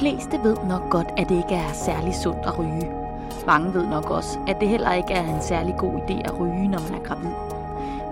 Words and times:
fleste 0.00 0.38
ved 0.42 0.56
nok 0.68 0.90
godt, 0.90 1.08
at 1.16 1.28
det 1.28 1.36
ikke 1.36 1.54
er 1.54 1.72
særlig 1.72 2.14
sundt 2.14 2.46
at 2.46 2.58
ryge. 2.58 2.90
Mange 3.46 3.74
ved 3.74 3.86
nok 3.86 4.10
også, 4.10 4.38
at 4.48 4.60
det 4.60 4.68
heller 4.68 4.92
ikke 4.92 5.12
er 5.12 5.34
en 5.34 5.42
særlig 5.42 5.74
god 5.78 5.92
idé 5.92 6.20
at 6.24 6.40
ryge, 6.40 6.68
når 6.68 6.78
man 6.78 7.00
er 7.00 7.04
gravid. 7.04 7.30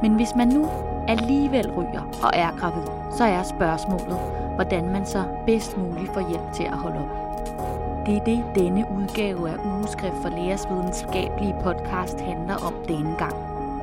Men 0.02 0.14
hvis 0.14 0.34
man 0.36 0.48
nu 0.48 0.68
alligevel 1.08 1.70
ryger 1.72 2.02
og 2.22 2.30
er 2.32 2.50
gravid, 2.60 2.86
så 3.16 3.24
er 3.24 3.42
spørgsmålet, 3.42 4.18
hvordan 4.54 4.92
man 4.92 5.06
så 5.06 5.24
bedst 5.46 5.76
muligt 5.78 6.14
får 6.14 6.28
hjælp 6.28 6.52
til 6.54 6.64
at 6.64 6.78
holde 6.78 6.98
op. 6.98 8.06
Det 8.06 8.16
er 8.16 8.24
det, 8.24 8.44
denne 8.54 8.86
udgave 8.98 9.50
af 9.50 9.56
Ugeskrift 9.64 10.16
for 10.22 10.28
Lægers 10.28 10.68
videnskabelige 10.70 11.56
podcast 11.62 12.20
handler 12.20 12.56
om 12.66 12.74
denne 12.88 13.16
gang. 13.18 13.36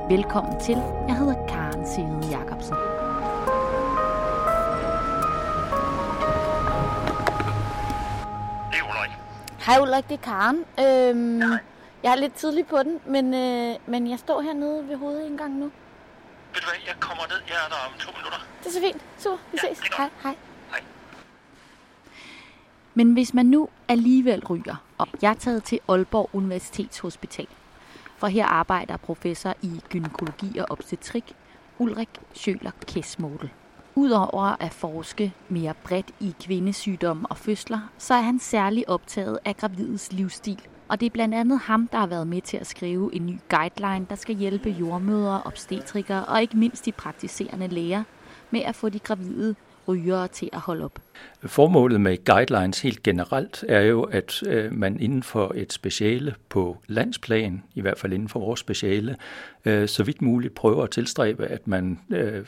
Velkommen 0.10 0.60
til. 0.60 0.78
Jeg 1.08 1.18
hedder 1.18 1.46
Karen 1.48 1.88
Sivede 1.88 2.28
Jacobsen. 2.32 2.95
Hej 9.66 9.80
Ulrik, 9.82 10.10
det 10.10 10.14
er 10.14 10.22
Karen. 10.22 10.58
Øhm, 10.80 11.42
jeg 12.04 12.12
er 12.12 12.16
lidt 12.16 12.34
tidlig 12.34 12.68
på 12.68 12.84
den, 12.84 13.00
men, 13.06 13.34
øh, 13.34 13.76
men 13.88 14.10
jeg 14.10 14.20
står 14.20 14.42
hernede 14.42 14.88
ved 14.88 14.98
hovedindgangen 14.98 15.60
nu. 15.60 15.66
Ved 16.54 16.62
du 16.62 16.68
hvad, 16.68 16.80
jeg 16.88 16.96
kommer 17.00 17.24
ned. 17.28 17.36
Jeg 17.48 17.56
er 17.66 17.70
der 17.70 17.76
om 17.94 18.00
to 18.00 18.12
minutter. 18.18 18.38
Det 18.60 18.68
er 18.68 18.72
så 18.72 18.80
fint. 18.82 19.02
Super, 19.18 19.38
vi 19.52 19.58
Ja, 19.64 19.74
ses. 19.74 19.84
Hej, 19.98 20.10
hej. 20.24 20.36
Hej. 20.72 20.82
Men 22.94 23.14
hvis 23.14 23.34
man 23.34 23.46
nu 23.46 23.70
alligevel 23.88 24.46
ryger, 24.46 24.76
og 24.98 25.08
jeg 25.22 25.30
er 25.30 25.36
taget 25.36 25.64
til 25.64 25.80
Aalborg 25.90 26.30
Universitetshospital, 26.34 27.48
for 28.18 28.28
her 28.28 28.46
arbejder 28.46 28.98
professor 28.98 29.54
i 29.62 29.82
gynækologi 29.90 30.58
og 30.58 30.66
obstetrik 30.70 31.36
Ulrik 31.80 32.10
Schøler 32.34 32.72
Kessmodel. 32.88 33.50
Udover 33.98 34.64
at 34.64 34.74
forske 34.74 35.34
mere 35.50 35.74
bredt 35.84 36.12
i 36.20 36.36
kvindesygdomme 36.44 37.28
og 37.28 37.38
fødsler, 37.38 37.92
så 37.98 38.14
er 38.14 38.22
han 38.22 38.40
særlig 38.40 38.90
optaget 38.90 39.40
af 39.46 39.58
gravides 39.58 40.14
livsstil. 40.14 40.62
Og 40.88 41.00
det 41.00 41.06
er 41.06 41.10
blandt 41.10 41.36
andet 41.36 41.60
ham, 41.60 41.88
der 41.92 41.98
har 41.98 42.08
været 42.08 42.28
med 42.28 42.42
til 42.42 42.58
at 42.58 42.68
skrive 42.68 43.16
en 43.16 43.26
ny 43.26 43.40
guideline, 43.50 44.06
der 44.10 44.16
skal 44.16 44.36
hjælpe 44.36 44.70
jordmødre, 44.70 45.42
obstetrikere 45.46 46.26
og 46.26 46.42
ikke 46.42 46.58
mindst 46.58 46.86
de 46.86 46.92
praktiserende 46.92 47.68
læger 47.68 48.04
med 48.52 48.62
at 48.62 48.76
få 48.76 48.90
de 48.90 49.00
gravide 49.00 49.56
rygere 49.88 50.28
til 50.28 50.50
at 50.54 50.60
holde 50.60 50.86
op. 50.86 51.00
Formålet 51.46 52.02
med 52.02 52.26
guidelines 52.26 52.82
helt 52.82 53.04
generelt 53.04 53.66
er 53.70 53.82
jo, 53.82 54.04
at 54.04 54.44
øh, 54.48 54.74
man 54.74 55.00
inden 55.00 55.24
for 55.24 55.52
et 55.56 55.74
speciale 55.74 56.36
på 56.50 56.78
landsplan, 56.88 57.64
i 57.76 57.82
hvert 57.82 58.00
fald 58.00 58.14
inden 58.14 58.30
for 58.30 58.40
vores 58.40 58.60
speciale, 58.60 59.16
øh, 59.66 59.88
så 59.88 60.04
vidt 60.04 60.22
muligt 60.22 60.56
prøver 60.56 60.84
at 60.84 60.92
tilstræbe, 60.92 61.46
at 61.46 61.68
man 61.68 62.00
øh, 62.10 62.46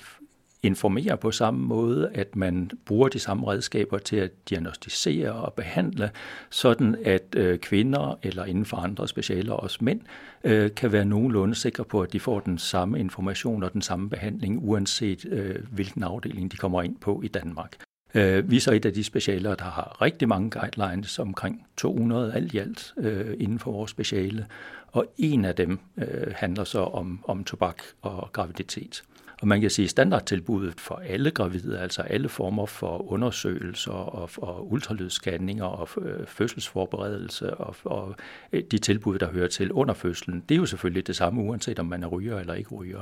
informere 0.63 1.17
på 1.17 1.31
samme 1.31 1.67
måde, 1.67 2.09
at 2.13 2.35
man 2.35 2.71
bruger 2.85 3.07
de 3.07 3.19
samme 3.19 3.47
redskaber 3.47 3.97
til 3.97 4.15
at 4.15 4.31
diagnostisere 4.49 5.31
og 5.31 5.53
behandle, 5.53 6.11
sådan 6.49 6.95
at 7.05 7.23
øh, 7.35 7.59
kvinder 7.59 8.19
eller 8.23 8.45
inden 8.45 8.65
for 8.65 8.77
andre 8.77 9.07
specialer, 9.07 9.53
også 9.53 9.77
mænd, 9.81 10.01
øh, 10.43 10.75
kan 10.75 10.91
være 10.91 11.05
nogenlunde 11.05 11.55
sikre 11.55 11.85
på, 11.85 12.01
at 12.01 12.13
de 12.13 12.19
får 12.19 12.39
den 12.39 12.57
samme 12.57 12.99
information 12.99 13.63
og 13.63 13.73
den 13.73 13.81
samme 13.81 14.09
behandling, 14.09 14.59
uanset 14.63 15.25
øh, 15.25 15.55
hvilken 15.71 16.03
afdeling 16.03 16.51
de 16.51 16.57
kommer 16.57 16.81
ind 16.81 16.95
på 16.95 17.21
i 17.23 17.27
Danmark. 17.27 17.75
Øh, 18.15 18.51
Vi 18.51 18.55
er 18.55 18.61
så 18.61 18.71
et 18.71 18.85
af 18.85 18.93
de 18.93 19.03
specialer, 19.03 19.55
der 19.55 19.65
har 19.65 20.01
rigtig 20.01 20.27
mange 20.27 20.49
guidelines, 20.49 21.19
omkring 21.19 21.65
200 21.77 22.33
alt 22.33 22.53
i 22.53 22.57
alt 22.57 22.93
øh, 22.97 23.35
inden 23.39 23.59
for 23.59 23.71
vores 23.71 23.91
speciale, 23.91 24.45
og 24.87 25.05
en 25.17 25.45
af 25.45 25.55
dem 25.55 25.79
øh, 25.97 26.33
handler 26.35 26.63
så 26.63 26.79
om, 26.79 27.19
om 27.27 27.43
tobak 27.43 27.81
og 28.01 28.29
graviditet. 28.33 29.03
Og 29.41 29.47
man 29.47 29.61
kan 29.61 29.69
sige, 29.69 29.83
at 29.83 29.89
standardtilbuddet 29.89 30.81
for 30.81 30.95
alle 30.95 31.31
gravide, 31.31 31.79
altså 31.79 32.01
alle 32.01 32.29
former 32.29 32.65
for 32.65 33.11
undersøgelser 33.11 33.91
og, 33.91 34.29
og 34.37 34.71
ultralydsscanninger 34.71 35.65
og 35.65 35.89
øh, 36.05 36.27
fødselsforberedelse 36.27 37.53
og, 37.53 37.75
og 37.83 38.15
øh, 38.51 38.63
de 38.71 38.77
tilbud, 38.77 39.19
der 39.19 39.31
hører 39.31 39.47
til 39.47 39.71
under 39.71 39.93
fødslen, 39.93 40.43
det 40.49 40.55
er 40.55 40.59
jo 40.59 40.65
selvfølgelig 40.65 41.07
det 41.07 41.15
samme, 41.15 41.41
uanset 41.41 41.79
om 41.79 41.85
man 41.85 42.03
er 42.03 42.07
ryger 42.07 42.39
eller 42.39 42.53
ikke 42.53 42.75
ryger. 42.75 43.01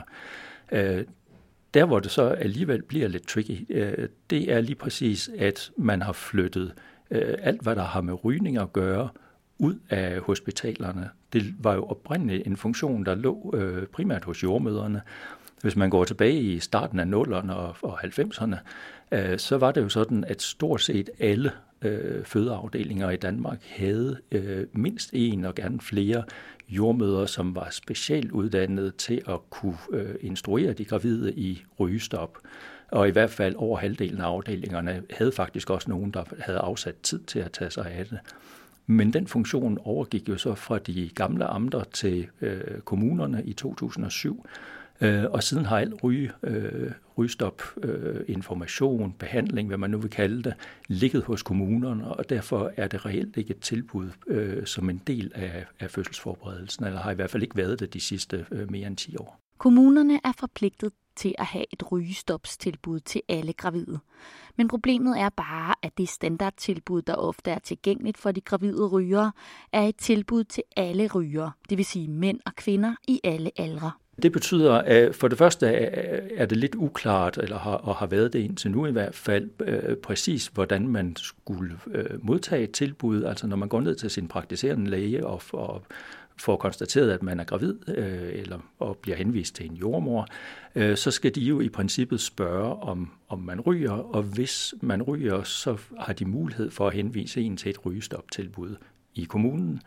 Øh, 0.71 1.03
der, 1.73 1.85
hvor 1.85 1.99
det 1.99 2.11
så 2.11 2.23
alligevel 2.23 2.81
bliver 2.81 3.07
lidt 3.07 3.27
tricky, 3.27 3.65
det 4.29 4.51
er 4.53 4.61
lige 4.61 4.75
præcis, 4.75 5.29
at 5.37 5.71
man 5.77 6.01
har 6.01 6.13
flyttet 6.13 6.73
alt, 7.11 7.61
hvad 7.61 7.75
der 7.75 7.83
har 7.83 8.01
med 8.01 8.25
rygning 8.25 8.57
at 8.57 8.73
gøre, 8.73 9.09
ud 9.57 9.75
af 9.89 10.19
hospitalerne. 10.19 11.09
Det 11.33 11.55
var 11.59 11.73
jo 11.73 11.85
oprindeligt 11.85 12.47
en 12.47 12.57
funktion, 12.57 13.05
der 13.05 13.15
lå 13.15 13.55
primært 13.93 14.23
hos 14.23 14.43
jordmøderne. 14.43 15.01
Hvis 15.65 15.75
man 15.75 15.89
går 15.89 16.03
tilbage 16.03 16.41
i 16.41 16.59
starten 16.59 16.99
af 16.99 17.05
0'erne 17.05 17.51
og, 17.51 17.75
og 17.81 18.03
90'erne, 18.03 18.55
øh, 19.11 19.39
så 19.39 19.57
var 19.57 19.71
det 19.71 19.81
jo 19.81 19.89
sådan, 19.89 20.23
at 20.23 20.41
stort 20.41 20.81
set 20.81 21.09
alle 21.19 21.51
øh, 21.81 22.25
fødeafdelinger 22.25 23.09
i 23.09 23.15
Danmark 23.15 23.63
havde 23.63 24.17
øh, 24.31 24.65
mindst 24.73 25.09
en 25.13 25.45
og 25.45 25.55
gerne 25.55 25.79
flere 25.79 26.23
jordmøder, 26.69 27.25
som 27.25 27.55
var 27.55 27.67
specielt 27.71 28.31
uddannet 28.31 28.95
til 28.95 29.21
at 29.27 29.49
kunne 29.49 29.77
øh, 29.91 30.15
instruere 30.21 30.73
de 30.73 30.85
gravide 30.85 31.33
i 31.33 31.63
rygestop. 31.79 32.37
Og 32.91 33.07
i 33.07 33.11
hvert 33.11 33.31
fald 33.31 33.55
over 33.55 33.77
halvdelen 33.77 34.21
af 34.21 34.25
afdelingerne 34.25 35.03
havde 35.09 35.31
faktisk 35.31 35.69
også 35.69 35.89
nogen, 35.89 36.11
der 36.11 36.23
havde 36.39 36.59
afsat 36.59 36.95
tid 37.03 37.19
til 37.19 37.39
at 37.39 37.51
tage 37.51 37.71
sig 37.71 37.91
af 37.91 38.05
det. 38.05 38.19
Men 38.87 39.13
den 39.13 39.27
funktion 39.27 39.77
overgik 39.83 40.29
jo 40.29 40.37
så 40.37 40.55
fra 40.55 40.79
de 40.79 41.09
gamle 41.15 41.45
amter 41.45 41.83
til 41.83 42.27
øh, 42.41 42.79
kommunerne 42.83 43.43
i 43.45 43.53
2007. 43.53 44.45
Øh, 45.01 45.23
og 45.31 45.43
siden 45.43 45.65
har 45.65 45.77
alt 45.77 46.03
ryge, 46.03 46.31
øh, 46.43 46.91
rygestop, 47.17 47.61
øh, 47.83 48.21
information, 48.27 49.15
behandling, 49.19 49.67
hvad 49.67 49.77
man 49.77 49.89
nu 49.89 49.97
vil 49.97 50.09
kalde 50.09 50.43
det, 50.43 50.53
ligget 50.87 51.23
hos 51.23 51.43
kommunerne, 51.43 52.07
og 52.07 52.29
derfor 52.29 52.71
er 52.77 52.87
det 52.87 53.05
reelt 53.05 53.37
ikke 53.37 53.51
et 53.51 53.59
tilbud 53.59 54.09
øh, 54.27 54.65
som 54.65 54.89
en 54.89 55.01
del 55.07 55.31
af, 55.35 55.65
af 55.79 55.91
fødselsforberedelsen, 55.91 56.85
eller 56.85 56.99
har 56.99 57.11
i 57.11 57.15
hvert 57.15 57.29
fald 57.29 57.43
ikke 57.43 57.57
været 57.57 57.79
det 57.79 57.93
de 57.93 57.99
sidste 57.99 58.45
øh, 58.51 58.71
mere 58.71 58.87
end 58.87 58.97
10 58.97 59.17
år. 59.17 59.39
Kommunerne 59.57 60.19
er 60.23 60.31
forpligtet 60.39 60.91
til 61.15 61.35
at 61.37 61.45
have 61.45 61.65
et 61.73 61.91
rygestopstilbud 61.91 62.99
til 62.99 63.21
alle 63.29 63.53
gravide. 63.53 63.99
Men 64.55 64.67
problemet 64.67 65.19
er 65.19 65.29
bare, 65.29 65.75
at 65.81 65.97
det 65.97 66.09
standardtilbud, 66.09 67.01
der 67.01 67.15
ofte 67.15 67.51
er 67.51 67.59
tilgængeligt 67.59 68.17
for 68.17 68.31
de 68.31 68.41
gravide 68.41 68.87
rygere, 68.87 69.31
er 69.71 69.81
et 69.81 69.95
tilbud 69.95 70.43
til 70.43 70.63
alle 70.75 71.09
rygere, 71.15 71.51
det 71.69 71.77
vil 71.77 71.85
sige 71.85 72.07
mænd 72.07 72.39
og 72.45 72.55
kvinder 72.55 72.95
i 73.07 73.19
alle 73.23 73.51
aldre. 73.57 73.91
Det 74.21 74.31
betyder, 74.31 74.73
at 74.73 75.15
for 75.15 75.27
det 75.27 75.37
første 75.37 75.67
øh, 75.67 76.29
er 76.35 76.45
det 76.45 76.57
lidt 76.57 76.75
uklart, 76.75 77.37
eller 77.37 77.59
har, 77.59 77.71
og 77.75 77.95
har 77.95 78.05
været 78.05 78.33
det 78.33 78.39
indtil 78.39 78.71
nu 78.71 78.85
i 78.85 78.91
hvert 78.91 79.15
fald, 79.15 79.49
øh, 79.61 79.97
præcis 79.97 80.47
hvordan 80.47 80.87
man 80.87 81.15
skulle 81.15 81.79
øh, 81.91 82.25
modtage 82.25 82.63
et 82.63 82.71
tilbud. 82.71 83.23
Altså 83.23 83.47
når 83.47 83.55
man 83.55 83.69
går 83.69 83.81
ned 83.81 83.95
til 83.95 84.09
sin 84.09 84.27
praktiserende 84.27 84.89
læge 84.89 85.27
og, 85.27 85.41
og 85.51 85.83
får 86.37 86.57
konstateret, 86.57 87.11
at 87.11 87.23
man 87.23 87.39
er 87.39 87.43
gravid 87.43 87.75
øh, 87.87 88.29
eller 88.33 88.59
og 88.79 88.97
bliver 88.97 89.17
henvist 89.17 89.55
til 89.55 89.65
en 89.65 89.75
jordmor, 89.75 90.27
øh, 90.75 90.97
så 90.97 91.11
skal 91.11 91.35
de 91.35 91.41
jo 91.41 91.61
i 91.61 91.69
princippet 91.69 92.21
spørge, 92.21 92.73
om, 92.83 93.11
om 93.29 93.39
man 93.39 93.61
ryger, 93.61 93.91
og 93.91 94.23
hvis 94.23 94.73
man 94.81 95.01
ryger, 95.01 95.43
så 95.43 95.77
har 95.99 96.13
de 96.13 96.25
mulighed 96.25 96.71
for 96.71 96.87
at 96.87 96.93
henvise 96.93 97.41
en 97.41 97.57
til 97.57 97.69
et 97.69 97.85
rygestoptilbud 97.85 98.75
i 99.15 99.23
kommunen. 99.23 99.81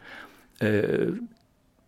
Øh, 0.62 1.16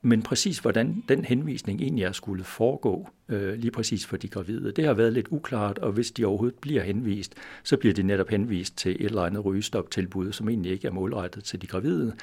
men 0.02 0.22
præcis 0.22 0.58
hvordan 0.58 1.04
den 1.08 1.24
henvisning 1.24 1.80
egentlig 1.80 2.04
er 2.04 2.12
skulle 2.12 2.44
foregå, 2.44 3.08
øh, 3.28 3.54
lige 3.54 3.70
præcis 3.70 4.06
for 4.06 4.16
de 4.16 4.28
gravide, 4.28 4.72
det 4.72 4.84
har 4.84 4.94
været 4.94 5.12
lidt 5.12 5.26
uklart, 5.30 5.78
og 5.78 5.92
hvis 5.92 6.10
de 6.10 6.24
overhovedet 6.24 6.58
bliver 6.58 6.82
henvist, 6.82 7.34
så 7.62 7.76
bliver 7.76 7.94
de 7.94 8.02
netop 8.02 8.28
henvist 8.28 8.76
til 8.76 8.92
et 8.92 9.04
eller 9.06 9.22
andet 9.22 9.44
rygestoptilbud, 9.44 10.32
som 10.32 10.48
egentlig 10.48 10.72
ikke 10.72 10.88
er 10.88 10.92
målrettet 10.92 11.44
til 11.44 11.62
de 11.62 11.66
gravide. 11.66 12.14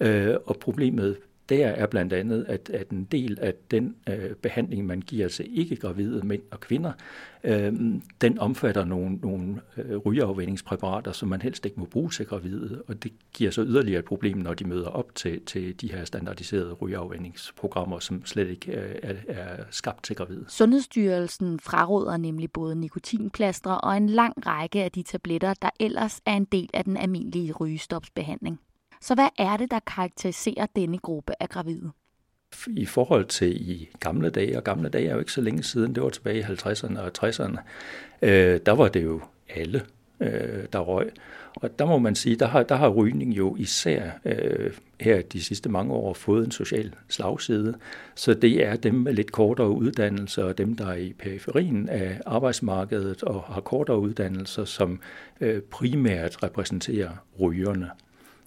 Øh, 0.00 0.34
og 0.46 0.56
problemet 0.56 1.16
der 1.48 1.66
er 1.66 1.86
blandt 1.86 2.12
andet, 2.12 2.44
at, 2.48 2.70
at 2.70 2.88
en 2.88 3.04
del 3.04 3.38
af 3.40 3.54
den 3.70 3.96
øh, 4.08 4.34
behandling, 4.42 4.86
man 4.86 5.00
giver 5.00 5.28
til 5.28 5.58
ikke-gravide 5.58 6.26
mænd 6.26 6.42
og 6.50 6.60
kvinder, 6.60 6.92
øh, 7.44 7.72
den 8.20 8.38
omfatter 8.38 8.84
nogle, 8.84 9.16
nogle 9.16 9.60
øh, 9.76 9.96
rygeafvændingspræparater, 9.96 11.12
som 11.12 11.28
man 11.28 11.42
helst 11.42 11.66
ikke 11.66 11.80
må 11.80 11.86
bruge 11.86 12.10
til 12.10 12.26
gravide, 12.26 12.82
og 12.88 13.02
det 13.02 13.12
giver 13.32 13.50
så 13.50 13.62
yderligere 13.62 13.98
et 13.98 14.04
problem, 14.04 14.38
når 14.38 14.54
de 14.54 14.64
møder 14.64 14.88
op 14.88 15.14
til, 15.14 15.44
til 15.44 15.80
de 15.80 15.92
her 15.92 16.04
standardiserede 16.04 16.72
rygeafvændningsprogrammer, 16.72 17.98
som 17.98 18.26
slet 18.26 18.48
ikke 18.48 18.72
øh, 18.72 18.94
er, 19.02 19.14
er 19.28 19.64
skabt 19.70 20.04
til 20.04 20.16
gravide. 20.16 20.44
Sundhedsstyrelsen 20.48 21.60
fraråder 21.60 22.16
nemlig 22.16 22.52
både 22.52 22.76
nikotinplastre 22.76 23.80
og 23.80 23.96
en 23.96 24.08
lang 24.08 24.46
række 24.46 24.84
af 24.84 24.92
de 24.92 25.02
tabletter, 25.02 25.54
der 25.54 25.70
ellers 25.80 26.20
er 26.26 26.32
en 26.32 26.44
del 26.44 26.70
af 26.74 26.84
den 26.84 26.96
almindelige 26.96 27.52
rygestopsbehandling. 27.52 28.60
Så 29.02 29.14
hvad 29.14 29.28
er 29.38 29.56
det, 29.56 29.70
der 29.70 29.80
karakteriserer 29.86 30.66
denne 30.76 30.98
gruppe 30.98 31.32
af 31.40 31.48
gravide? 31.48 31.90
I 32.66 32.86
forhold 32.86 33.24
til 33.24 33.70
i 33.70 33.88
gamle 34.00 34.30
dage, 34.30 34.56
og 34.56 34.64
gamle 34.64 34.88
dage 34.88 35.08
er 35.08 35.12
jo 35.12 35.18
ikke 35.18 35.32
så 35.32 35.40
længe 35.40 35.62
siden, 35.62 35.94
det 35.94 36.02
var 36.02 36.08
tilbage 36.08 36.38
i 36.38 36.42
50'erne 36.42 37.00
og 37.00 37.10
60'erne, 37.18 37.60
øh, 38.22 38.60
der 38.66 38.72
var 38.72 38.88
det 38.88 39.04
jo 39.04 39.20
alle 39.48 39.82
øh, 40.20 40.64
der 40.72 40.78
røg. 40.78 41.10
Og 41.54 41.78
der 41.78 41.86
må 41.86 41.98
man 41.98 42.14
sige, 42.14 42.36
der 42.36 42.46
har, 42.46 42.62
der 42.62 42.74
har 42.74 42.88
rygning 42.88 43.36
jo 43.36 43.56
især 43.56 44.10
øh, 44.24 44.72
her 45.00 45.22
de 45.22 45.42
sidste 45.42 45.68
mange 45.68 45.92
år 45.92 46.14
fået 46.14 46.44
en 46.44 46.50
social 46.50 46.94
slagside. 47.08 47.74
Så 48.14 48.34
det 48.34 48.66
er 48.66 48.76
dem 48.76 48.94
med 48.94 49.12
lidt 49.12 49.32
kortere 49.32 49.70
uddannelser 49.70 50.44
og 50.44 50.58
dem, 50.58 50.76
der 50.76 50.86
er 50.86 50.96
i 50.96 51.12
periferien 51.12 51.88
af 51.88 52.20
arbejdsmarkedet 52.26 53.22
og 53.22 53.42
har 53.42 53.60
kortere 53.60 53.98
uddannelser, 53.98 54.64
som 54.64 55.00
øh, 55.40 55.62
primært 55.62 56.42
repræsenterer 56.42 57.10
rygerne. 57.40 57.90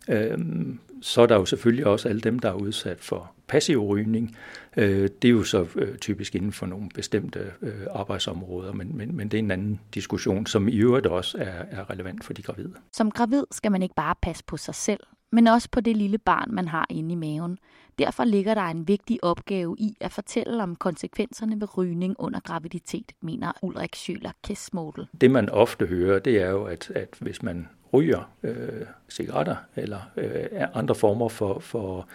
Øhm, 0.09 0.79
så 1.01 1.21
er 1.21 1.25
der 1.25 1.35
jo 1.35 1.45
selvfølgelig 1.45 1.85
også 1.85 2.09
alle 2.09 2.21
dem, 2.21 2.39
der 2.39 2.49
er 2.49 2.53
udsat 2.53 2.99
for 2.99 3.31
passiv 3.47 3.85
rygning. 3.85 4.37
Øh, 4.77 5.09
det 5.21 5.27
er 5.27 5.31
jo 5.31 5.43
så 5.43 5.67
øh, 5.75 5.97
typisk 5.97 6.35
inden 6.35 6.51
for 6.51 6.65
nogle 6.65 6.89
bestemte 6.95 7.51
øh, 7.61 7.87
arbejdsområder, 7.91 8.73
men, 8.73 8.97
men, 8.97 9.15
men 9.15 9.27
det 9.27 9.37
er 9.37 9.43
en 9.43 9.51
anden 9.51 9.79
diskussion, 9.93 10.45
som 10.45 10.67
i 10.67 10.75
øvrigt 10.75 11.05
også 11.05 11.37
er, 11.37 11.63
er 11.71 11.89
relevant 11.89 12.23
for 12.23 12.33
de 12.33 12.41
gravide. 12.41 12.73
Som 12.93 13.11
gravid 13.11 13.43
skal 13.51 13.71
man 13.71 13.83
ikke 13.83 13.95
bare 13.95 14.15
passe 14.21 14.43
på 14.47 14.57
sig 14.57 14.75
selv, 14.75 14.99
men 15.31 15.47
også 15.47 15.69
på 15.71 15.81
det 15.81 15.97
lille 15.97 16.17
barn, 16.17 16.51
man 16.51 16.67
har 16.67 16.85
inde 16.89 17.11
i 17.11 17.15
maven. 17.15 17.57
Derfor 17.99 18.23
ligger 18.23 18.53
der 18.53 18.61
en 18.61 18.87
vigtig 18.87 19.23
opgave 19.23 19.75
i 19.79 19.97
at 19.99 20.11
fortælle 20.11 20.63
om 20.63 20.75
konsekvenserne 20.75 21.61
ved 21.61 21.77
rygning 21.77 22.15
under 22.19 22.39
graviditet, 22.39 23.11
mener 23.21 23.51
Ulrik 23.61 23.95
Schøler 23.95 24.31
Kessmodel. 24.43 25.07
Det 25.21 25.31
man 25.31 25.49
ofte 25.49 25.85
hører, 25.85 26.19
det 26.19 26.41
er 26.41 26.49
jo, 26.49 26.63
at, 26.63 26.91
at 26.95 27.15
hvis 27.19 27.43
man 27.43 27.67
ryger 27.93 28.31
øh, 28.43 28.85
cigaretter 29.09 29.55
eller 29.75 29.99
øh, 30.17 30.45
andre 30.73 30.95
former 30.95 31.29
for, 31.29 31.59
for 31.59 32.07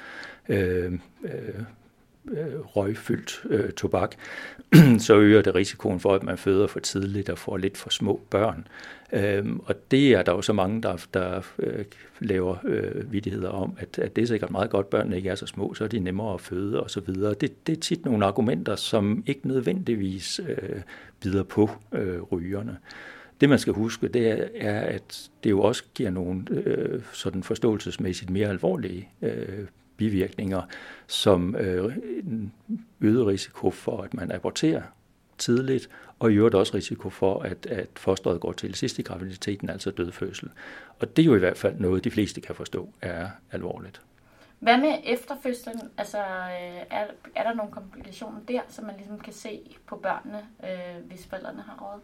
øh, 0.49 0.93
øh, 1.23 1.63
Øh, 2.29 2.61
røgfyldt 2.61 3.41
øh, 3.51 3.73
tobak, 3.73 4.15
så 5.07 5.17
øger 5.17 5.43
det 5.43 5.55
risikoen 5.55 6.01
for, 6.01 6.15
at 6.15 6.23
man 6.23 6.39
føder 6.39 6.67
for 6.67 6.81
tidligt 6.81 7.29
og 7.29 7.39
får 7.39 7.57
lidt 7.57 7.77
for 7.77 7.91
små 7.91 8.21
børn. 8.31 8.67
Øhm, 9.13 9.61
og 9.61 9.91
det 9.91 10.13
er 10.13 10.23
der 10.23 10.33
jo 10.33 10.43
så 10.43 10.53
mange, 10.53 10.83
der, 10.83 11.07
der 11.15 11.43
øh, 11.59 11.85
laver 12.21 12.57
øh, 12.65 13.13
vidigheder 13.13 13.49
om, 13.49 13.77
at, 13.79 13.99
at 13.99 14.17
det 14.17 14.23
er 14.23 14.27
sikkert 14.27 14.51
meget 14.51 14.71
godt, 14.71 14.85
at 14.87 14.91
børnene 14.91 15.17
ikke 15.17 15.29
er 15.29 15.35
så 15.35 15.47
små, 15.47 15.75
så 15.75 15.85
er 15.85 15.89
de 15.89 15.99
nemmere 15.99 16.35
at 16.35 16.41
føde 16.41 16.83
osv. 16.83 17.07
Det, 17.07 17.67
det 17.67 17.77
er 17.77 17.81
tit 17.81 18.05
nogle 18.05 18.27
argumenter, 18.27 18.77
som 18.77 19.23
ikke 19.27 19.49
nødvendigvis 19.49 20.41
øh, 20.49 20.81
bider 21.21 21.43
på 21.43 21.71
øh, 21.93 22.23
rygerne. 22.23 22.77
Det 23.41 23.49
man 23.49 23.59
skal 23.59 23.73
huske, 23.73 24.09
det 24.09 24.31
er, 24.31 24.49
er 24.55 24.81
at 24.81 25.31
det 25.45 25.51
jo 25.51 25.63
også 25.63 25.85
giver 25.95 26.11
nogle 26.11 26.45
øh, 26.51 27.03
sådan 27.13 27.43
forståelsesmæssigt 27.43 28.31
mere 28.31 28.49
alvorlige 28.49 29.09
øh, 29.23 29.67
bivirkninger, 30.01 30.63
som 31.07 31.57
øh, 31.57 31.97
øget 33.01 33.27
risiko 33.27 33.71
for, 33.71 34.03
at 34.03 34.15
man 34.15 34.33
aborterer 34.33 34.83
tidligt, 35.39 35.89
og 36.19 36.33
i 36.33 36.35
øvrigt 36.35 36.55
også 36.55 36.75
risiko 36.75 37.11
for, 37.11 37.41
at, 37.43 37.67
at 37.67 37.89
fosteret 37.97 38.41
går 38.41 38.53
til 38.53 38.75
sidst 38.75 38.99
i 38.99 39.03
graviditeten, 39.03 39.71
altså 39.71 39.91
dødfødsel. 39.91 40.49
Og 40.99 41.17
det 41.17 41.23
er 41.23 41.27
jo 41.27 41.35
i 41.35 41.39
hvert 41.39 41.59
fald 41.59 41.75
noget, 41.79 42.05
de 42.05 42.11
fleste 42.11 42.41
kan 42.41 42.55
forstå 42.55 42.89
er 43.03 43.29
alvorligt. 43.53 44.01
Hvad 44.61 44.79
med 44.79 44.95
efterfødslen? 45.05 45.81
Altså, 45.99 46.19
øh, 46.19 46.83
er, 46.91 47.07
er 47.37 47.43
der 47.43 47.55
nogle 47.55 47.73
komplikationer 47.73 48.41
der, 48.49 48.61
som 48.69 48.85
man 48.85 48.95
ligesom 48.97 49.19
kan 49.19 49.33
se 49.33 49.61
på 49.87 49.97
børnene, 49.97 50.39
øh, 50.65 51.09
hvis 51.09 51.27
forældrene 51.27 51.63
har 51.63 51.79
råd? 51.83 52.01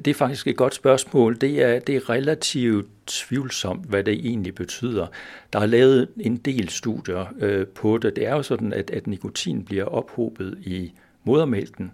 Det 0.00 0.08
er 0.08 0.14
faktisk 0.14 0.46
et 0.46 0.56
godt 0.56 0.74
spørgsmål. 0.74 1.40
Det 1.40 1.62
er, 1.62 1.78
det 1.78 1.96
er 1.96 2.10
relativt 2.10 2.86
tvivlsomt, 3.06 3.86
hvad 3.86 4.04
det 4.04 4.14
egentlig 4.14 4.54
betyder. 4.54 5.06
Der 5.52 5.60
er 5.60 5.66
lavet 5.66 6.08
en 6.20 6.36
del 6.36 6.68
studier 6.68 7.26
øh, 7.38 7.66
på 7.66 7.98
det. 7.98 8.16
Det 8.16 8.26
er 8.26 8.34
jo 8.34 8.42
sådan, 8.42 8.72
at, 8.72 8.90
at 8.90 9.06
nikotin 9.06 9.64
bliver 9.64 9.84
ophobet 9.84 10.58
i 10.60 10.92
modermælken, 11.24 11.92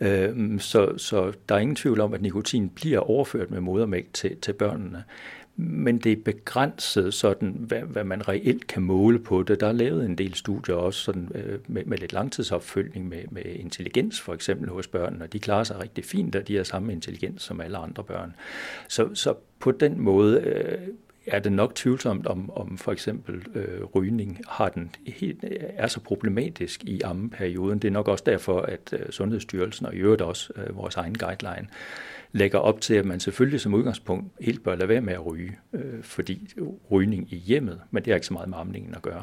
øh, 0.00 0.60
så, 0.60 0.98
så 0.98 1.32
der 1.48 1.54
er 1.54 1.58
ingen 1.58 1.76
tvivl 1.76 2.00
om, 2.00 2.14
at 2.14 2.22
nikotin 2.22 2.68
bliver 2.68 2.98
overført 2.98 3.50
med 3.50 3.60
modermælk 3.60 4.12
til, 4.12 4.36
til 4.36 4.52
børnene 4.52 5.04
men 5.60 5.98
det 5.98 6.12
er 6.12 6.16
begrænset 6.24 7.14
sådan, 7.14 7.48
hvad, 7.58 7.80
hvad 7.80 8.04
man 8.04 8.28
reelt 8.28 8.66
kan 8.66 8.82
måle 8.82 9.18
på 9.18 9.42
det. 9.42 9.60
Der 9.60 9.66
er 9.66 9.72
lavet 9.72 10.04
en 10.04 10.18
del 10.18 10.34
studier 10.34 10.74
også 10.74 11.00
sådan, 11.00 11.28
øh, 11.34 11.58
med, 11.66 11.84
med 11.84 11.98
lidt 11.98 12.12
langtidsopfølgning 12.12 13.08
med, 13.08 13.22
med 13.30 13.42
intelligens 13.44 14.20
for 14.20 14.34
eksempel 14.34 14.68
hos 14.68 14.86
børn, 14.86 15.22
og 15.22 15.32
de 15.32 15.38
klarer 15.38 15.64
sig 15.64 15.82
rigtig 15.82 16.04
fint, 16.04 16.36
og 16.36 16.48
de 16.48 16.56
har 16.56 16.62
samme 16.62 16.92
intelligens 16.92 17.42
som 17.42 17.60
alle 17.60 17.78
andre 17.78 18.04
børn. 18.04 18.34
Så, 18.88 19.14
så 19.14 19.34
på 19.58 19.70
den 19.70 20.00
måde 20.00 20.40
øh, 20.40 20.78
er 21.30 21.38
det 21.38 21.52
nok 21.52 21.74
tvivlsomt, 21.74 22.26
om, 22.26 22.50
om 22.50 22.78
for 22.78 22.92
eksempel 22.92 23.42
øh, 23.54 23.84
rygning 23.84 24.40
har 24.48 24.68
den 24.68 24.90
helt, 25.06 25.44
er 25.60 25.86
så 25.86 26.00
problematisk 26.00 26.84
i 26.84 27.00
ammeperioden. 27.00 27.78
Det 27.78 27.88
er 27.88 27.92
nok 27.92 28.08
også 28.08 28.24
derfor, 28.26 28.60
at 28.60 28.92
øh, 28.92 29.10
Sundhedsstyrelsen 29.10 29.86
og 29.86 29.94
i 29.94 29.98
øvrigt 29.98 30.22
også 30.22 30.52
øh, 30.56 30.76
vores 30.76 30.96
egen 30.96 31.18
guideline 31.18 31.68
lægger 32.32 32.58
op 32.58 32.80
til, 32.80 32.94
at 32.94 33.04
man 33.04 33.20
selvfølgelig 33.20 33.60
som 33.60 33.74
udgangspunkt 33.74 34.32
helt 34.40 34.62
bør 34.62 34.74
lade 34.74 34.88
være 34.88 35.00
med 35.00 35.12
at 35.12 35.26
ryge, 35.26 35.58
øh, 35.72 36.02
fordi 36.02 36.54
rygning 36.90 37.32
i 37.32 37.36
hjemmet, 37.36 37.80
men 37.90 38.04
det 38.04 38.10
har 38.10 38.14
ikke 38.14 38.26
så 38.26 38.32
meget 38.32 38.48
med 38.48 38.58
amningen 38.58 38.94
at 38.94 39.02
gøre. 39.02 39.22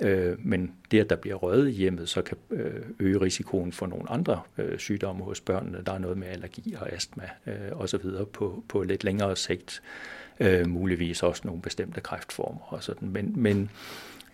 Øh, 0.00 0.36
men 0.38 0.72
det, 0.90 1.00
at 1.00 1.10
der 1.10 1.16
bliver 1.16 1.36
røget 1.36 1.68
i 1.68 1.72
hjemmet, 1.72 2.08
så 2.08 2.22
kan 2.22 2.36
øh, 2.50 2.82
øge 2.98 3.20
risikoen 3.20 3.72
for 3.72 3.86
nogle 3.86 4.10
andre 4.10 4.40
øh, 4.58 4.78
sygdomme 4.78 5.24
hos 5.24 5.40
børnene. 5.40 5.82
Der 5.86 5.92
er 5.92 5.98
noget 5.98 6.18
med 6.18 6.28
allergi 6.28 6.74
og 6.80 6.92
astma 6.92 7.30
øh, 7.46 7.54
osv. 7.72 8.04
På, 8.32 8.64
på 8.68 8.82
lidt 8.82 9.04
længere 9.04 9.36
sigt. 9.36 9.82
Øh, 9.82 10.21
muligvis 10.68 11.22
også 11.22 11.42
nogle 11.44 11.62
bestemte 11.62 12.00
kræftformer 12.00 12.72
og 12.72 12.82
sådan. 12.82 13.08
Men, 13.08 13.32
men 13.36 13.70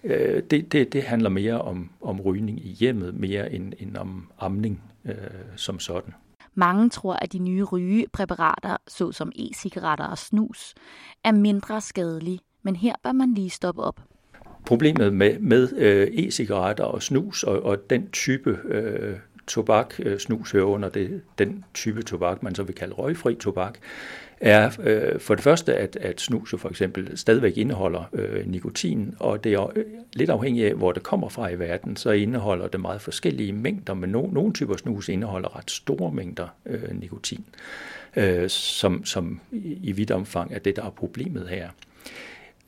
øh, 0.04 0.42
det, 0.50 0.72
det, 0.72 0.92
det 0.92 1.02
handler 1.02 1.30
mere 1.30 1.60
om, 1.60 1.90
om 2.00 2.20
rygning 2.20 2.66
i 2.66 2.68
hjemmet, 2.68 3.14
mere 3.14 3.52
end, 3.52 3.72
end 3.78 3.96
om 3.96 4.30
amning 4.38 4.82
øh, 5.04 5.14
som 5.56 5.80
sådan. 5.80 6.14
Mange 6.54 6.88
tror, 6.90 7.14
at 7.14 7.32
de 7.32 7.38
nye 7.38 7.64
rygepræparater, 7.64 8.76
såsom 8.88 9.32
e-cigaretter 9.36 10.04
og 10.04 10.18
snus, 10.18 10.74
er 11.24 11.32
mindre 11.32 11.80
skadelige, 11.80 12.40
men 12.62 12.76
her 12.76 12.94
bør 13.02 13.12
man 13.12 13.34
lige 13.34 13.50
stoppe 13.50 13.82
op. 13.82 14.00
Problemet 14.66 15.12
med, 15.14 15.38
med 15.38 15.72
øh, 15.76 16.08
e-cigaretter 16.12 16.84
og 16.84 17.02
snus 17.02 17.42
og, 17.42 17.62
og 17.62 17.90
den 17.90 18.10
type 18.10 18.58
øh, 18.64 19.16
tobak, 19.48 19.94
øh, 19.98 20.18
snus 20.18 20.52
hører 20.52 20.64
under 20.64 20.88
det, 20.88 21.20
den 21.38 21.64
type 21.74 22.02
tobak, 22.02 22.42
man 22.42 22.54
så 22.54 22.62
vil 22.62 22.74
kalde 22.74 22.94
røgfri 22.94 23.34
tobak, 23.34 23.78
er 24.40 24.70
øh, 24.82 25.20
for 25.20 25.34
det 25.34 25.44
første, 25.44 25.74
at, 25.74 25.96
at 26.00 26.20
snus 26.20 26.52
jo 26.52 26.58
for 26.58 26.68
eksempel 26.68 27.18
stadigvæk 27.18 27.58
indeholder 27.58 28.02
øh, 28.12 28.46
nikotin, 28.46 29.14
og 29.20 29.44
det 29.44 29.52
er 29.52 29.72
øh, 29.76 29.84
lidt 30.12 30.30
afhængigt 30.30 30.66
af, 30.66 30.74
hvor 30.74 30.92
det 30.92 31.02
kommer 31.02 31.28
fra 31.28 31.48
i 31.48 31.58
verden, 31.58 31.96
så 31.96 32.10
indeholder 32.10 32.68
det 32.68 32.80
meget 32.80 33.00
forskellige 33.00 33.52
mængder, 33.52 33.94
men 33.94 34.10
no, 34.10 34.26
nogle 34.26 34.52
typer 34.52 34.76
snus 34.76 35.08
indeholder 35.08 35.56
ret 35.56 35.70
store 35.70 36.12
mængder 36.12 36.48
øh, 36.66 37.00
nikotin, 37.00 37.44
øh, 38.16 38.48
som, 38.48 39.04
som 39.04 39.40
i 39.82 39.92
vidt 39.92 40.10
omfang 40.10 40.54
er 40.54 40.58
det, 40.58 40.76
der 40.76 40.82
er 40.84 40.90
problemet 40.90 41.48
her. 41.48 41.68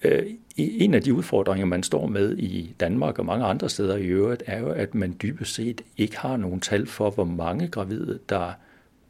Øh, 0.05 0.27
en 0.57 0.95
af 0.95 1.03
de 1.03 1.15
udfordringer, 1.15 1.67
man 1.67 1.83
står 1.83 2.07
med 2.07 2.37
i 2.39 2.75
Danmark 2.81 3.19
og 3.19 3.27
mange 3.27 3.45
andre 3.45 3.69
steder 3.69 3.97
i 3.97 4.07
øvrigt, 4.07 4.43
er 4.47 4.59
jo, 4.59 4.69
at 4.69 4.95
man 4.95 5.17
dybest 5.23 5.55
set 5.55 5.81
ikke 5.97 6.19
har 6.19 6.37
nogen 6.37 6.61
tal 6.61 6.87
for, 6.87 7.11
hvor 7.11 7.25
mange 7.25 7.69
gravide, 7.69 8.19
der 8.29 8.53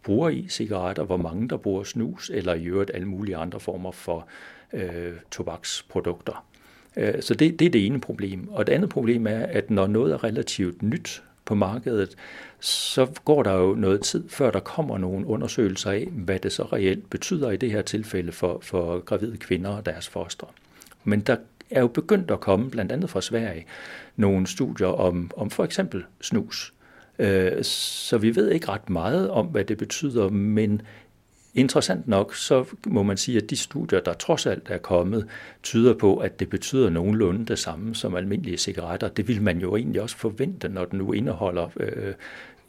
bruger 0.03 0.31
e-cigaretter, 0.31 1.03
hvor 1.03 1.17
mange 1.17 1.49
der 1.49 1.57
bruger 1.57 1.85
snus, 1.85 2.31
eller 2.35 2.55
i 2.55 2.65
øvrigt 2.65 2.91
alle 2.95 3.09
mulige 3.09 3.37
andre 3.37 3.61
former 3.61 3.93
for 3.93 4.27
øh, 4.73 5.13
tobaksprodukter. 5.31 6.45
Øh, 6.97 7.23
så 7.23 7.35
det, 7.35 7.59
det 7.59 7.67
er 7.67 7.71
det 7.71 7.87
ene 7.87 8.01
problem. 8.01 8.49
Og 8.49 8.67
det 8.67 8.73
andet 8.73 8.91
problem 8.91 9.27
er, 9.27 9.47
at 9.47 9.71
når 9.71 9.87
noget 9.87 10.13
er 10.13 10.25
relativt 10.25 10.83
nyt 10.83 11.23
på 11.45 11.55
markedet, 11.55 12.17
så 12.61 13.07
går 13.25 13.43
der 13.43 13.53
jo 13.53 13.75
noget 13.75 14.01
tid, 14.01 14.29
før 14.29 14.51
der 14.51 14.61
kommer 14.61 14.99
nogle 14.99 15.27
undersøgelser 15.27 15.91
af, 15.91 16.09
hvad 16.13 16.39
det 16.39 16.53
så 16.53 16.63
reelt 16.63 17.11
betyder 17.11 17.51
i 17.51 17.57
det 17.57 17.71
her 17.71 17.83
tilfælde 17.83 18.33
for, 18.33 18.59
for 18.63 18.99
gravide 18.99 19.37
kvinder 19.37 19.71
og 19.71 19.87
deres 19.87 20.09
foster. 20.09 20.47
Men 21.05 21.21
der 21.21 21.37
er 21.71 21.81
jo 21.81 21.87
begyndt 21.87 22.31
at 22.31 22.41
komme, 22.41 22.71
blandt 22.71 22.93
andet 22.93 23.11
fra 23.11 23.21
Sverige, 23.21 23.67
nogle 24.17 24.47
studier 24.47 24.87
om, 24.87 25.31
om 25.37 25.51
for 25.51 25.65
eksempel 25.65 26.05
snus. 26.21 26.75
Øh, 27.19 27.65
så 27.65 28.19
vi 28.19 28.37
ved 28.37 28.51
ikke 28.51 28.69
ret 28.69 28.91
meget 28.91 29.31
om, 29.31 29.47
hvad 29.47 29.65
det 29.65 29.79
betyder, 29.79 30.29
men 30.29 30.83
interessant 31.55 32.09
nok, 32.09 32.35
så 32.35 32.65
må 32.87 33.03
man 33.03 33.17
sige, 33.17 33.39
at 33.39 33.51
de 33.51 33.57
studier, 33.57 34.01
der 34.01 34.13
trods 34.13 34.47
alt 34.47 34.71
er 34.71 34.79
kommet, 34.79 35.27
tyder 35.63 35.95
på, 35.95 36.17
at 36.17 36.41
det 36.41 36.51
betyder 36.51 36.91
nogenlunde 36.91 37.47
det 37.47 37.59
samme 37.59 37.95
som 37.95 38.15
almindelige 38.15 38.57
cigaretter. 38.57 39.09
Det 39.09 39.29
vil 39.29 39.43
man 39.43 39.59
jo 39.59 39.77
egentlig 39.77 40.03
også 40.03 40.17
forvente, 40.17 40.69
når 40.69 40.85
den 40.85 40.99
nu 40.99 41.13
indeholder 41.13 41.69
øh, 41.77 42.15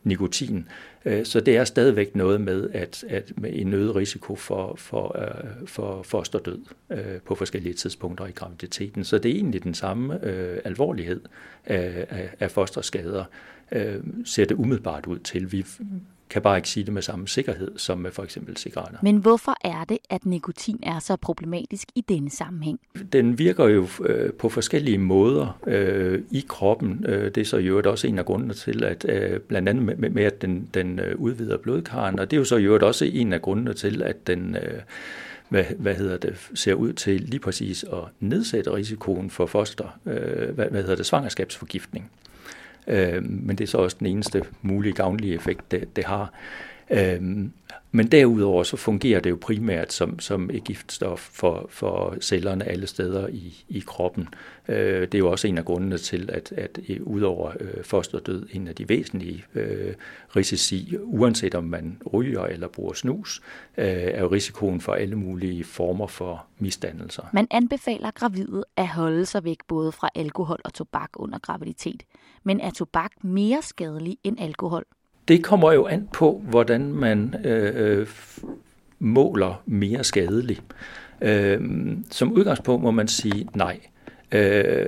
nikotin. 0.03 0.67
Øh, 1.05 1.25
så 1.25 1.39
det 1.39 1.57
er 1.57 1.63
stadigvæk 1.63 2.15
noget 2.15 2.41
med, 2.41 2.69
at, 2.73 3.03
at 3.09 3.31
med 3.37 3.49
en 3.53 3.73
øget 3.73 3.95
risiko 3.95 4.35
for, 4.35 4.75
for, 4.75 5.21
øh, 5.21 5.67
for 5.67 6.03
fosterdød 6.03 6.59
øh, 6.89 7.21
på 7.25 7.35
forskellige 7.35 7.73
tidspunkter 7.73 8.25
i 8.25 8.31
graviditeten. 8.31 9.03
Så 9.03 9.17
det 9.17 9.31
er 9.31 9.35
egentlig 9.35 9.63
den 9.63 9.73
samme 9.73 10.25
alvorlighed 10.65 11.21
af, 11.65 12.29
af, 12.39 12.51
fosterskader, 12.51 13.25
uh, 13.71 13.79
ser 14.25 14.45
det 14.45 14.55
umiddelbart 14.55 15.05
ud 15.05 15.19
til. 15.19 15.51
Vi 15.51 15.65
kan 16.31 16.41
bare 16.41 16.57
ikke 16.57 16.69
sige 16.69 16.83
det 16.83 16.93
med 16.93 17.01
samme 17.01 17.27
sikkerhed 17.27 17.71
som 17.77 17.97
med 17.97 18.11
for 18.11 18.23
eksempel 18.23 18.57
cigaretter. 18.57 18.99
Men 19.01 19.17
hvorfor 19.17 19.55
er 19.63 19.83
det, 19.83 19.97
at 20.09 20.25
nikotin 20.25 20.79
er 20.83 20.99
så 20.99 21.15
problematisk 21.15 21.87
i 21.95 22.01
denne 22.01 22.29
sammenhæng? 22.29 22.79
Den 23.13 23.39
virker 23.39 23.67
jo 23.67 23.87
øh, 24.05 24.33
på 24.33 24.49
forskellige 24.49 24.97
måder 24.97 25.59
øh, 25.67 26.21
i 26.31 26.45
kroppen. 26.47 27.05
Øh, 27.07 27.25
det 27.35 27.41
er 27.41 27.45
så 27.45 27.57
jo 27.57 27.81
også 27.85 28.07
en 28.07 28.19
af 28.19 28.25
grundene 28.25 28.53
til, 28.53 28.83
at 28.83 29.05
øh, 29.09 29.39
blandt 29.39 29.69
andet 29.69 29.99
med, 29.99 30.09
med 30.09 30.23
at 30.23 30.41
den, 30.41 30.69
den 30.73 30.99
udvider 31.15 31.57
blodkaren, 31.57 32.19
og 32.19 32.31
det 32.31 32.37
er 32.37 32.39
jo 32.39 32.45
så 32.45 32.57
jo 32.57 32.79
også 32.81 33.05
en 33.05 33.33
af 33.33 33.41
grundene 33.41 33.73
til, 33.73 34.01
at 34.03 34.27
den 34.27 34.55
øh, 34.55 34.81
hvad, 35.49 35.63
hvad 35.77 35.95
hedder 35.95 36.17
det, 36.17 36.49
ser 36.53 36.73
ud 36.73 36.93
til 36.93 37.21
lige 37.21 37.39
præcis 37.39 37.83
at 37.83 37.99
nedsætte 38.19 38.73
risikoen 38.73 39.29
for 39.29 39.45
foster, 39.45 39.99
øh, 40.05 40.49
hvad, 40.49 40.65
hvad 40.65 40.81
hedder 40.81 40.95
det, 40.95 41.05
svangerskabsforgiftning. 41.05 42.11
Øh, 42.87 43.23
men 43.23 43.55
det 43.55 43.63
er 43.63 43.67
så 43.67 43.77
også 43.77 43.97
den 43.99 44.07
eneste 44.07 44.43
mulige 44.61 44.93
gavnlige 44.93 45.35
effekt, 45.35 45.71
det, 45.71 45.95
det 45.95 46.05
har. 46.05 46.33
Øh, 46.89 47.21
men 47.93 48.07
derudover 48.07 48.63
så 48.63 48.77
fungerer 48.77 49.19
det 49.19 49.29
jo 49.29 49.37
primært 49.41 49.93
som, 49.93 50.19
som 50.19 50.49
et 50.53 50.63
giftstof 50.63 51.19
for, 51.19 51.65
for 51.69 52.15
cellerne 52.21 52.65
alle 52.65 52.87
steder 52.87 53.27
i, 53.27 53.65
i 53.69 53.83
kroppen. 53.87 54.27
Øh, 54.67 55.01
det 55.01 55.15
er 55.15 55.19
jo 55.19 55.31
også 55.31 55.47
en 55.47 55.57
af 55.57 55.65
grundene 55.65 55.97
til, 55.97 56.29
at, 56.33 56.51
at 56.57 56.79
øh, 56.89 56.97
udover 57.03 57.51
øh, 57.59 57.83
fosterdød, 57.83 58.47
en 58.51 58.67
af 58.67 58.75
de 58.75 58.89
væsentlige 58.89 59.45
øh, 59.55 59.93
risici, 60.35 60.95
uanset 60.99 61.55
om 61.55 61.63
man 61.63 61.97
ryger 62.13 62.43
eller 62.43 62.67
bruger 62.67 62.93
snus, 62.93 63.41
øh, 63.77 63.85
er 63.87 64.21
jo 64.21 64.27
risikoen 64.27 64.81
for 64.81 64.93
alle 64.93 65.15
mulige 65.15 65.63
former 65.63 66.07
for 66.07 66.45
misdannelser. 66.59 67.23
Man 67.33 67.47
anbefaler 67.51 68.11
gravide 68.11 68.63
at 68.77 68.87
holde 68.87 69.25
sig 69.25 69.43
væk 69.43 69.57
både 69.67 69.91
fra 69.91 70.09
alkohol 70.15 70.59
og 70.65 70.73
tobak 70.73 71.09
under 71.15 71.39
graviditet. 71.39 72.03
Men 72.43 72.59
er 72.59 72.69
tobak 72.69 73.11
mere 73.23 73.61
skadelig 73.61 74.17
end 74.23 74.39
alkohol? 74.39 74.83
Det 75.27 75.43
kommer 75.43 75.71
jo 75.71 75.85
an 75.85 76.09
på, 76.13 76.41
hvordan 76.49 76.93
man 76.93 77.35
øh, 77.45 77.99
øh 77.99 78.07
måler 78.99 79.63
mere 79.65 80.03
skadelig. 80.03 80.59
Øh, 81.21 81.61
som 82.11 82.31
udgangspunkt 82.31 82.83
må 82.83 82.91
man 82.91 83.07
sige 83.07 83.47
nej. 83.55 83.79
Øh, 84.31 84.85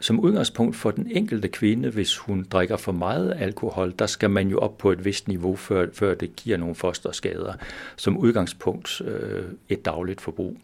som 0.00 0.20
udgangspunkt 0.20 0.76
for 0.76 0.90
den 0.90 1.10
enkelte 1.10 1.48
kvinde, 1.48 1.90
hvis 1.90 2.18
hun 2.18 2.46
drikker 2.50 2.76
for 2.76 2.92
meget 2.92 3.36
alkohol, 3.38 3.94
der 3.98 4.06
skal 4.06 4.30
man 4.30 4.48
jo 4.48 4.58
op 4.58 4.78
på 4.78 4.92
et 4.92 5.04
vist 5.04 5.28
niveau, 5.28 5.56
før, 5.56 5.86
før 5.92 6.14
det 6.14 6.36
giver 6.36 6.56
nogle 6.56 6.74
fosterskader. 6.74 7.52
Som 7.96 8.18
udgangspunkt 8.18 9.00
øh, 9.00 9.44
et 9.68 9.84
dagligt 9.84 10.20
forbrug. 10.20 10.56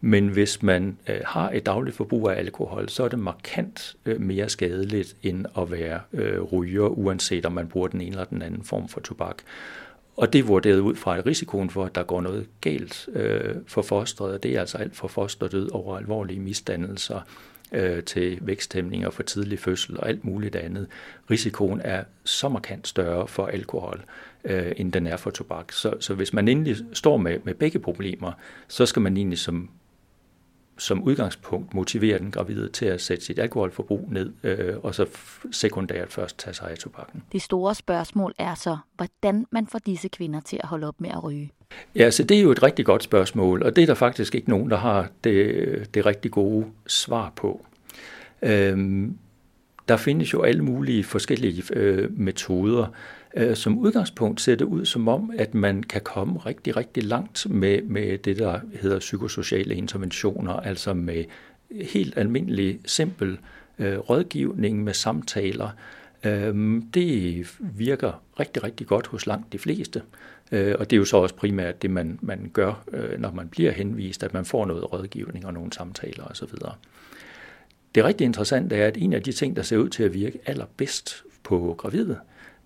Men 0.00 0.28
hvis 0.28 0.62
man 0.62 0.98
øh, 1.08 1.20
har 1.24 1.50
et 1.50 1.66
dagligt 1.66 1.96
forbrug 1.96 2.30
af 2.30 2.38
alkohol, 2.38 2.88
så 2.88 3.04
er 3.04 3.08
det 3.08 3.18
markant 3.18 3.96
øh, 4.06 4.20
mere 4.20 4.48
skadeligt 4.48 5.16
end 5.22 5.46
at 5.58 5.70
være 5.70 6.00
øh, 6.12 6.42
ryger, 6.42 6.86
uanset 6.86 7.46
om 7.46 7.52
man 7.52 7.68
bruger 7.68 7.88
den 7.88 8.00
ene 8.00 8.10
eller 8.10 8.24
den 8.24 8.42
anden 8.42 8.64
form 8.64 8.88
for 8.88 9.00
tobak. 9.00 9.36
Og 10.16 10.32
det 10.32 10.38
er 10.38 10.42
vurderet 10.42 10.78
ud 10.78 10.94
fra 10.94 11.18
at 11.18 11.26
risikoen 11.26 11.70
for, 11.70 11.84
at 11.84 11.94
der 11.94 12.02
går 12.02 12.20
noget 12.20 12.46
galt 12.60 13.08
øh, 13.12 13.54
for 13.66 13.82
fosteret. 13.82 14.42
Det 14.42 14.56
er 14.56 14.60
altså 14.60 14.78
alt 14.78 14.96
fra 14.96 15.08
fosterdød 15.08 15.70
over 15.72 15.98
alvorlige 15.98 16.40
misdannelser 16.40 17.20
øh, 17.72 18.02
til 18.02 18.38
væksthæmninger 18.42 19.10
for 19.10 19.22
tidlig 19.22 19.58
fødsel 19.58 19.96
og 19.96 20.08
alt 20.08 20.24
muligt 20.24 20.56
andet. 20.56 20.86
Risikoen 21.30 21.80
er 21.84 22.04
så 22.24 22.48
markant 22.48 22.88
større 22.88 23.28
for 23.28 23.46
alkohol, 23.46 24.04
øh, 24.44 24.72
end 24.76 24.92
den 24.92 25.06
er 25.06 25.16
for 25.16 25.30
tobak. 25.30 25.72
Så, 25.72 25.94
så 26.00 26.14
hvis 26.14 26.32
man 26.32 26.48
endelig 26.48 26.76
står 26.92 27.16
med, 27.16 27.38
med 27.44 27.54
begge 27.54 27.78
problemer, 27.78 28.32
så 28.68 28.86
skal 28.86 29.02
man 29.02 29.16
egentlig 29.16 29.38
som 29.38 29.70
som 30.80 31.02
udgangspunkt 31.02 31.74
motivere 31.74 32.18
den 32.18 32.30
gravide 32.30 32.68
til 32.68 32.86
at 32.86 33.00
sætte 33.00 33.24
sit 33.24 33.38
alkoholforbrug 33.38 34.08
ned, 34.12 34.32
øh, 34.42 34.74
og 34.82 34.94
så 34.94 35.06
sekundært 35.52 36.12
først 36.12 36.38
tage 36.38 36.54
sig 36.54 36.70
af 36.70 36.78
tobakken. 36.78 37.22
Det 37.32 37.42
store 37.42 37.74
spørgsmål 37.74 38.34
er 38.38 38.54
så, 38.54 38.76
hvordan 38.96 39.46
man 39.50 39.66
får 39.66 39.78
disse 39.78 40.08
kvinder 40.08 40.40
til 40.40 40.56
at 40.62 40.68
holde 40.68 40.86
op 40.86 41.00
med 41.00 41.10
at 41.10 41.24
ryge. 41.24 41.50
Ja, 41.96 42.10
så 42.10 42.22
det 42.22 42.36
er 42.36 42.42
jo 42.42 42.50
et 42.50 42.62
rigtig 42.62 42.84
godt 42.84 43.02
spørgsmål, 43.02 43.62
og 43.62 43.76
det 43.76 43.82
er 43.82 43.86
der 43.86 43.94
faktisk 43.94 44.34
ikke 44.34 44.50
nogen, 44.50 44.70
der 44.70 44.76
har 44.76 45.08
det, 45.24 45.94
det 45.94 46.06
rigtig 46.06 46.30
gode 46.30 46.66
svar 46.86 47.32
på. 47.36 47.66
Øhm, 48.42 49.18
der 49.88 49.96
findes 49.96 50.32
jo 50.32 50.42
alle 50.42 50.64
mulige 50.64 51.04
forskellige 51.04 51.62
øh, 51.72 52.18
metoder, 52.18 52.86
Øh, 53.36 53.56
som 53.56 53.78
udgangspunkt 53.78 54.40
ser 54.40 54.54
det 54.54 54.64
ud 54.64 54.84
som 54.84 55.08
om, 55.08 55.32
at 55.38 55.54
man 55.54 55.82
kan 55.82 56.00
komme 56.00 56.38
rigtig, 56.38 56.76
rigtig 56.76 57.04
langt 57.04 57.50
med, 57.50 57.82
med 57.82 58.18
det, 58.18 58.38
der 58.38 58.60
hedder 58.80 58.98
psykosociale 58.98 59.74
interventioner, 59.74 60.52
altså 60.52 60.94
med 60.94 61.24
helt 61.70 62.18
almindelig, 62.18 62.80
simpel 62.84 63.38
øh, 63.78 63.98
rådgivning 63.98 64.84
med 64.84 64.94
samtaler. 64.94 65.70
Øh, 66.24 66.82
det 66.94 67.46
virker 67.60 68.22
rigtig, 68.40 68.64
rigtig 68.64 68.86
godt 68.86 69.06
hos 69.06 69.26
langt 69.26 69.52
de 69.52 69.58
fleste. 69.58 70.02
Øh, 70.52 70.74
og 70.78 70.90
det 70.90 70.96
er 70.96 70.98
jo 70.98 71.04
så 71.04 71.16
også 71.16 71.34
primært 71.34 71.82
det, 71.82 71.90
man, 71.90 72.18
man 72.22 72.50
gør, 72.52 72.84
øh, 72.92 73.20
når 73.20 73.32
man 73.32 73.48
bliver 73.48 73.72
henvist, 73.72 74.22
at 74.22 74.34
man 74.34 74.44
får 74.44 74.66
noget 74.66 74.92
rådgivning 74.92 75.46
og 75.46 75.54
nogle 75.54 75.72
samtaler 75.72 76.24
osv. 76.24 76.48
Det 77.94 78.04
rigtig 78.04 78.24
interessante 78.24 78.76
er, 78.76 78.86
at 78.86 78.96
en 78.96 79.12
af 79.12 79.22
de 79.22 79.32
ting, 79.32 79.56
der 79.56 79.62
ser 79.62 79.76
ud 79.76 79.88
til 79.88 80.02
at 80.02 80.14
virke 80.14 80.38
allerbedst 80.46 81.24
på 81.42 81.74
gravide, 81.78 82.18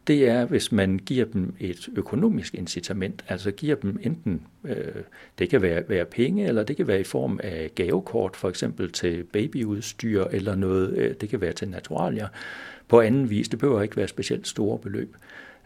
det 0.06 0.28
er, 0.28 0.44
hvis 0.44 0.72
man 0.72 0.98
giver 0.98 1.24
dem 1.24 1.54
et 1.60 1.88
økonomisk 1.96 2.54
incitament, 2.54 3.24
altså 3.28 3.50
giver 3.50 3.76
dem 3.76 3.98
enten, 4.02 4.42
øh, 4.64 5.02
det 5.38 5.48
kan 5.48 5.62
være, 5.62 5.82
være 5.88 6.04
penge, 6.04 6.46
eller 6.46 6.62
det 6.62 6.76
kan 6.76 6.86
være 6.86 7.00
i 7.00 7.04
form 7.04 7.40
af 7.42 7.70
gavekort, 7.74 8.36
for 8.36 8.48
eksempel 8.48 8.92
til 8.92 9.24
babyudstyr, 9.24 10.24
eller 10.24 10.54
noget, 10.54 10.96
øh, 10.96 11.14
det 11.20 11.28
kan 11.28 11.40
være 11.40 11.52
til 11.52 11.68
naturalier. 11.68 12.28
På 12.88 13.00
anden 13.00 13.30
vis, 13.30 13.48
det 13.48 13.58
behøver 13.58 13.82
ikke 13.82 13.96
være 13.96 14.08
specielt 14.08 14.48
store 14.48 14.78
beløb. 14.78 15.16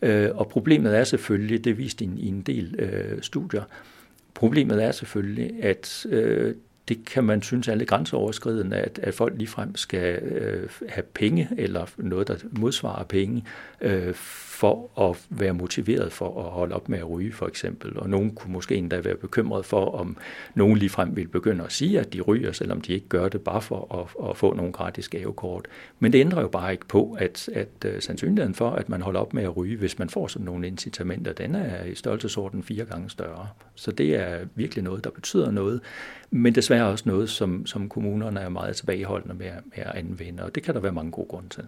Øh, 0.02 0.30
og 0.34 0.48
problemet 0.48 0.96
er 0.96 1.04
selvfølgelig, 1.04 1.64
det 1.64 1.78
viste 1.78 2.04
i 2.04 2.08
en, 2.08 2.18
i 2.18 2.28
en 2.28 2.42
del 2.42 2.74
øh, 2.78 3.22
studier, 3.22 3.62
problemet 4.34 4.84
er 4.84 4.92
selvfølgelig, 4.92 5.64
at 5.64 6.06
øh, 6.10 6.54
det 6.88 7.04
kan 7.04 7.24
man 7.24 7.42
synes 7.42 7.68
er 7.68 7.74
lidt 7.74 7.88
grænseoverskridende, 7.88 8.76
at, 8.76 9.00
at 9.02 9.14
folk 9.14 9.34
ligefrem 9.36 9.76
skal 9.76 10.22
øh, 10.22 10.68
have 10.88 11.02
penge, 11.02 11.48
eller 11.56 11.86
noget, 11.96 12.28
der 12.28 12.36
modsvarer 12.52 13.04
penge, 13.04 13.44
øh, 13.80 14.14
for 14.58 15.08
at 15.10 15.26
være 15.30 15.54
motiveret 15.54 16.12
for 16.12 16.44
at 16.44 16.50
holde 16.50 16.74
op 16.74 16.88
med 16.88 16.98
at 16.98 17.10
ryge, 17.10 17.32
for 17.32 17.46
eksempel. 17.46 17.98
Og 17.98 18.10
nogen 18.10 18.34
kunne 18.34 18.52
måske 18.52 18.74
endda 18.74 19.00
være 19.00 19.14
bekymret 19.14 19.64
for, 19.64 19.94
om 19.94 20.16
nogen 20.54 20.78
ligefrem 20.78 21.16
vil 21.16 21.28
begynde 21.28 21.64
at 21.64 21.72
sige, 21.72 22.00
at 22.00 22.12
de 22.12 22.20
ryger, 22.20 22.52
selvom 22.52 22.80
de 22.80 22.92
ikke 22.92 23.08
gør 23.08 23.28
det 23.28 23.40
bare 23.40 23.62
for 23.62 23.94
at, 24.00 24.30
at 24.30 24.36
få 24.36 24.54
nogle 24.54 24.72
gratis 24.72 25.08
gavekort. 25.08 25.68
Men 25.98 26.12
det 26.12 26.20
ændrer 26.20 26.40
jo 26.40 26.48
bare 26.48 26.72
ikke 26.72 26.86
på, 26.86 27.16
at, 27.18 27.48
at 27.54 27.68
uh, 27.84 27.90
sandsynligheden 28.00 28.54
for, 28.54 28.70
at 28.70 28.88
man 28.88 29.02
holder 29.02 29.20
op 29.20 29.34
med 29.34 29.42
at 29.42 29.56
ryge, 29.56 29.76
hvis 29.76 29.98
man 29.98 30.10
får 30.10 30.26
sådan 30.26 30.44
nogle 30.44 30.66
incitamenter, 30.66 31.32
den 31.32 31.54
er 31.54 31.84
i 31.84 31.94
størrelsesorden 31.94 32.62
fire 32.62 32.84
gange 32.84 33.10
større. 33.10 33.48
Så 33.74 33.92
det 33.92 34.16
er 34.16 34.38
virkelig 34.54 34.84
noget, 34.84 35.04
der 35.04 35.10
betyder 35.10 35.50
noget, 35.50 35.80
men 36.30 36.54
desværre 36.54 36.86
også 36.86 37.04
noget, 37.06 37.30
som, 37.30 37.66
som 37.66 37.88
kommunerne 37.88 38.40
er 38.40 38.48
meget 38.48 38.76
tilbageholdende 38.76 39.34
med, 39.34 39.50
med 39.64 39.84
at 39.84 39.94
anvende, 39.94 40.42
og 40.44 40.54
det 40.54 40.62
kan 40.62 40.74
der 40.74 40.80
være 40.80 40.92
mange 40.92 41.10
gode 41.10 41.28
grunde 41.28 41.48
til. 41.48 41.64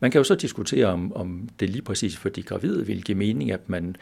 Man 0.00 0.10
kan 0.10 0.18
jo 0.18 0.24
så 0.24 0.34
diskutere, 0.34 0.86
om, 0.86 1.12
om 1.16 1.48
det 1.60 1.70
lige 1.70 1.82
præcis 1.82 2.16
for 2.16 2.28
de 2.28 2.42
gravide 2.42 2.86
ville 2.86 3.02
give 3.02 3.18
mening, 3.18 3.52
at 3.52 3.68
man 3.68 3.96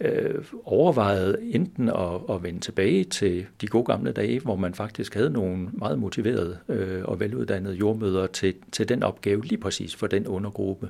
øh, 0.00 0.44
overvejede 0.64 1.38
enten 1.42 1.88
at, 1.88 2.20
at 2.30 2.42
vende 2.42 2.60
tilbage 2.60 3.04
til 3.04 3.46
de 3.60 3.66
gode 3.66 3.84
gamle 3.84 4.12
dage, 4.12 4.40
hvor 4.40 4.56
man 4.56 4.74
faktisk 4.74 5.14
havde 5.14 5.30
nogle 5.30 5.68
meget 5.72 5.98
motiverede 5.98 6.58
øh, 6.68 7.04
og 7.04 7.20
veluddannede 7.20 7.74
jordmøder 7.74 8.26
til, 8.26 8.54
til 8.72 8.88
den 8.88 9.02
opgave 9.02 9.44
lige 9.44 9.60
præcis 9.60 9.96
for 9.96 10.06
den 10.06 10.26
undergruppe. 10.26 10.88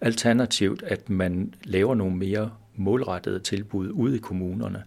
Alternativt, 0.00 0.82
at 0.82 1.10
man 1.10 1.54
laver 1.64 1.94
nogle 1.94 2.16
mere 2.16 2.50
målrettede 2.76 3.38
tilbud 3.38 3.90
ude 3.90 4.16
i 4.16 4.18
kommunerne. 4.18 4.82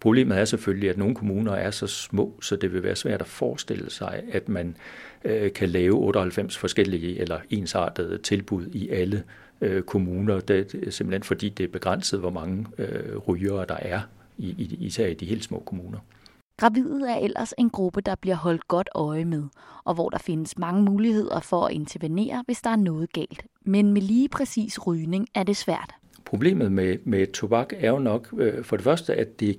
Problemet 0.00 0.38
er 0.38 0.44
selvfølgelig, 0.44 0.90
at 0.90 0.98
nogle 0.98 1.14
kommuner 1.14 1.52
er 1.52 1.70
så 1.70 1.86
små, 1.86 2.32
så 2.42 2.56
det 2.56 2.72
vil 2.72 2.82
være 2.82 2.96
svært 2.96 3.20
at 3.20 3.26
forestille 3.26 3.90
sig, 3.90 4.22
at 4.32 4.48
man 4.48 4.76
øh, 5.24 5.52
kan 5.52 5.68
lave 5.68 5.94
98 5.94 6.58
forskellige 6.58 7.18
eller 7.18 7.38
ensartede 7.50 8.18
tilbud 8.18 8.66
i 8.66 8.88
alle 8.88 9.22
øh, 9.60 9.82
kommuner. 9.82 10.40
Det 10.40 10.74
er 10.86 10.90
simpelthen 10.90 11.22
fordi, 11.22 11.48
det 11.48 11.64
er 11.64 11.68
begrænset, 11.68 12.20
hvor 12.20 12.30
mange 12.30 12.66
øh, 12.78 13.16
rygere 13.16 13.64
der 13.68 13.76
er, 13.76 14.00
i, 14.38 14.48
i, 14.48 14.76
især 14.80 15.06
i 15.06 15.14
de 15.14 15.26
helt 15.26 15.44
små 15.44 15.62
kommuner. 15.66 15.98
Gravide 16.56 17.10
er 17.10 17.16
ellers 17.16 17.54
en 17.58 17.70
gruppe, 17.70 18.00
der 18.00 18.14
bliver 18.14 18.36
holdt 18.36 18.68
godt 18.68 18.88
øje 18.94 19.24
med, 19.24 19.44
og 19.84 19.94
hvor 19.94 20.08
der 20.08 20.18
findes 20.18 20.58
mange 20.58 20.82
muligheder 20.82 21.40
for 21.40 21.66
at 21.66 21.72
intervenere, 21.72 22.42
hvis 22.46 22.62
der 22.62 22.70
er 22.70 22.76
noget 22.76 23.12
galt. 23.12 23.46
Men 23.64 23.92
med 23.92 24.02
lige 24.02 24.28
præcis 24.28 24.86
rygning 24.86 25.28
er 25.34 25.42
det 25.42 25.56
svært. 25.56 25.94
Problemet 26.30 26.72
med, 26.72 26.98
med 27.04 27.26
tobak 27.26 27.72
er 27.76 27.90
jo 27.90 27.98
nok 27.98 28.28
øh, 28.38 28.64
for 28.64 28.76
det 28.76 28.84
første, 28.84 29.14
at 29.14 29.40
det 29.40 29.58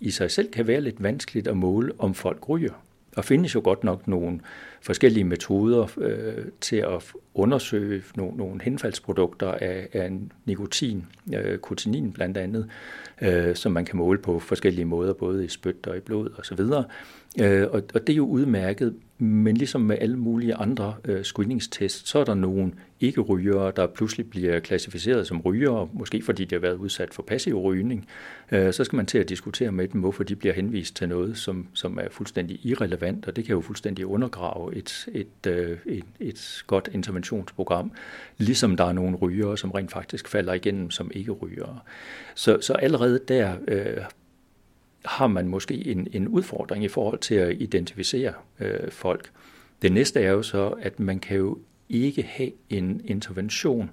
i 0.00 0.10
sig 0.10 0.30
selv 0.30 0.50
kan 0.50 0.66
være 0.66 0.80
lidt 0.80 1.02
vanskeligt 1.02 1.48
at 1.48 1.56
måle, 1.56 1.92
om 1.98 2.14
folk 2.14 2.48
ryger. 2.48 2.72
Der 3.14 3.22
findes 3.22 3.54
jo 3.54 3.60
godt 3.64 3.84
nok 3.84 4.08
nogle 4.08 4.40
forskellige 4.80 5.24
metoder 5.24 5.98
øh, 5.98 6.44
til 6.60 6.76
at 6.76 7.12
undersøge 7.34 8.02
nogle, 8.16 8.36
nogle 8.36 8.60
henfaldsprodukter 8.62 9.52
af, 9.52 9.88
af 9.92 10.12
nikotin, 10.44 11.06
øh, 11.34 11.58
kotinin 11.58 12.12
blandt 12.12 12.36
andet, 12.36 12.68
øh, 13.22 13.56
som 13.56 13.72
man 13.72 13.84
kan 13.84 13.96
måle 13.96 14.18
på 14.18 14.38
forskellige 14.38 14.84
måder, 14.84 15.12
både 15.12 15.44
i 15.44 15.48
spyt 15.48 15.86
og 15.86 15.96
i 15.96 16.00
blod 16.00 16.30
osv. 16.38 16.60
Øh, 17.42 17.66
og, 17.70 17.82
og 17.94 18.06
det 18.06 18.12
er 18.12 18.16
jo 18.16 18.26
udmærket, 18.26 18.94
men 19.18 19.56
ligesom 19.56 19.80
med 19.80 19.96
alle 20.00 20.16
mulige 20.16 20.54
andre 20.54 20.94
øh, 21.04 21.22
screeningstests, 21.22 22.08
så 22.08 22.18
er 22.18 22.24
der 22.24 22.34
nogle 22.34 22.72
ikke-rygere, 23.00 23.72
der 23.76 23.86
pludselig 23.86 24.30
bliver 24.30 24.60
klassificeret 24.60 25.26
som 25.26 25.40
rygere, 25.40 25.88
måske 25.92 26.22
fordi 26.22 26.44
de 26.44 26.54
har 26.54 26.60
været 26.60 26.76
udsat 26.76 27.14
for 27.14 27.22
passiv 27.22 27.60
rygning. 27.60 28.06
Øh, 28.52 28.72
så 28.72 28.84
skal 28.84 28.96
man 28.96 29.06
til 29.06 29.18
at 29.18 29.28
diskutere 29.28 29.72
med 29.72 29.88
dem, 29.88 30.00
hvorfor 30.00 30.24
de 30.24 30.36
bliver 30.36 30.54
henvist 30.54 30.96
til 30.96 31.08
noget, 31.08 31.36
som, 31.36 31.66
som 31.74 31.98
er 31.98 32.08
fuldstændig 32.10 32.66
irrelevant, 32.66 33.28
og 33.28 33.36
det 33.36 33.44
kan 33.44 33.54
jo 33.54 33.60
fuldstændig 33.60 34.06
undergrave 34.06 34.69
et, 34.72 35.08
et, 35.12 35.46
øh, 35.46 35.78
et, 35.86 36.04
et 36.20 36.62
godt 36.66 36.88
interventionsprogram, 36.92 37.92
ligesom 38.38 38.76
der 38.76 38.84
er 38.84 38.92
nogle 38.92 39.16
rygere, 39.16 39.58
som 39.58 39.70
rent 39.70 39.92
faktisk 39.92 40.28
falder 40.28 40.52
igennem 40.52 40.90
som 40.90 41.10
ikke-rygere. 41.14 41.78
Så, 42.34 42.58
så 42.60 42.72
allerede 42.72 43.20
der 43.28 43.56
øh, 43.68 43.96
har 45.04 45.26
man 45.26 45.48
måske 45.48 45.86
en, 45.86 46.08
en 46.12 46.28
udfordring 46.28 46.84
i 46.84 46.88
forhold 46.88 47.18
til 47.18 47.34
at 47.34 47.56
identificere 47.60 48.32
øh, 48.60 48.90
folk. 48.90 49.30
Det 49.82 49.92
næste 49.92 50.20
er 50.20 50.30
jo 50.30 50.42
så, 50.42 50.68
at 50.68 51.00
man 51.00 51.18
kan 51.18 51.36
jo 51.36 51.58
ikke 51.88 52.22
have 52.22 52.50
en 52.68 53.00
intervention 53.04 53.90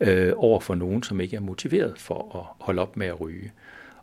øh, 0.00 0.32
over 0.36 0.60
for 0.60 0.74
nogen, 0.74 1.02
som 1.02 1.20
ikke 1.20 1.36
er 1.36 1.40
motiveret 1.40 1.98
for 1.98 2.36
at 2.36 2.64
holde 2.64 2.82
op 2.82 2.96
med 2.96 3.06
at 3.06 3.20
ryge. 3.20 3.52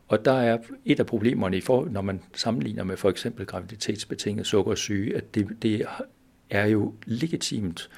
Og 0.08 0.26
der 0.26 0.32
er 0.32 0.58
et 0.86 1.00
af 1.00 1.06
problemerne, 1.06 1.58
i 1.58 1.62
for, 1.62 1.88
når 1.92 2.02
man 2.02 2.22
sammenligner 2.34 2.84
med 2.84 2.98
for 2.98 3.10
eksempel 3.10 3.46
graviditetsbetinget 3.46 4.48
sukkersyge, 4.48 5.18
at 5.18 5.36
det, 5.36 5.48
det 5.62 5.86
er 6.50 6.66
jo 6.66 6.94
legitimt 7.06 7.90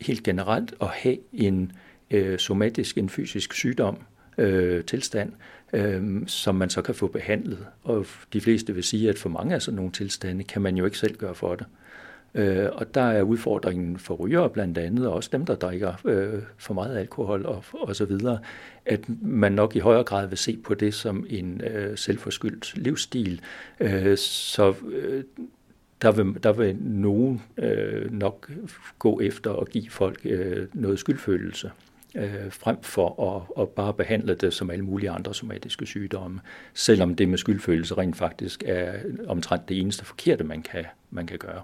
helt 0.00 0.22
generelt 0.22 0.74
at 0.80 0.88
have 0.88 1.18
en 1.32 1.72
øh, 2.10 2.38
somatisk, 2.38 2.98
en 2.98 3.08
fysisk 3.08 3.52
sygdom, 3.52 3.98
øh, 4.38 4.84
tilstand, 4.84 5.32
øh, 5.72 6.26
som 6.26 6.54
man 6.54 6.70
så 6.70 6.82
kan 6.82 6.94
få 6.94 7.06
behandlet. 7.06 7.66
Og 7.82 8.06
de 8.32 8.40
fleste 8.40 8.74
vil 8.74 8.84
sige, 8.84 9.08
at 9.08 9.18
for 9.18 9.28
mange 9.28 9.54
af 9.54 9.62
sådan 9.62 9.76
nogle 9.76 9.92
tilstande 9.92 10.44
kan 10.44 10.62
man 10.62 10.76
jo 10.76 10.84
ikke 10.84 10.98
selv 10.98 11.16
gøre 11.16 11.34
for 11.34 11.54
det. 11.54 11.66
Øh, 12.34 12.68
og 12.72 12.94
der 12.94 13.00
er 13.00 13.22
udfordringen 13.22 13.98
for 13.98 14.14
rygere 14.14 14.50
blandt 14.50 14.78
andet, 14.78 15.06
og 15.06 15.14
også 15.14 15.30
dem, 15.32 15.46
der 15.46 15.54
drikker 15.54 15.94
øh, 16.04 16.42
for 16.56 16.74
meget 16.74 16.98
alkohol 16.98 17.46
og, 17.46 17.64
og 17.72 17.96
så 17.96 18.04
videre, 18.04 18.38
at 18.86 19.00
man 19.22 19.52
nok 19.52 19.76
i 19.76 19.78
højere 19.78 20.04
grad 20.04 20.28
vil 20.28 20.38
se 20.38 20.56
på 20.64 20.74
det 20.74 20.94
som 20.94 21.26
en 21.28 21.60
øh, 21.60 21.98
selvforskyldt 21.98 22.76
livsstil. 22.76 23.40
Øh, 23.80 24.16
så 24.18 24.74
øh, 24.92 25.24
der 26.02 26.12
vil, 26.12 26.42
der 26.42 26.52
vil 26.52 26.76
nogen 26.76 27.42
øh, 27.56 28.12
nok 28.12 28.50
gå 28.98 29.20
efter 29.20 29.52
at 29.52 29.70
give 29.70 29.90
folk 29.90 30.20
øh, 30.24 30.66
noget 30.72 30.98
skyldfølelse 30.98 31.70
øh, 32.14 32.52
frem 32.52 32.82
for 32.82 33.36
at, 33.36 33.62
at 33.62 33.68
bare 33.68 33.94
behandle 33.94 34.34
det 34.34 34.54
som 34.54 34.70
alle 34.70 34.84
mulige 34.84 35.10
andre 35.10 35.34
somatiske 35.34 35.86
sygdomme, 35.86 36.40
selvom 36.74 37.14
det 37.14 37.28
med 37.28 37.38
skyldfølelse 37.38 37.94
rent 37.94 38.16
faktisk 38.16 38.62
er 38.66 38.92
omtrent 39.26 39.68
det 39.68 39.80
eneste 39.80 40.04
forkerte, 40.04 40.44
man 40.44 40.62
kan, 40.62 40.84
man 41.10 41.26
kan 41.26 41.38
gøre. 41.38 41.62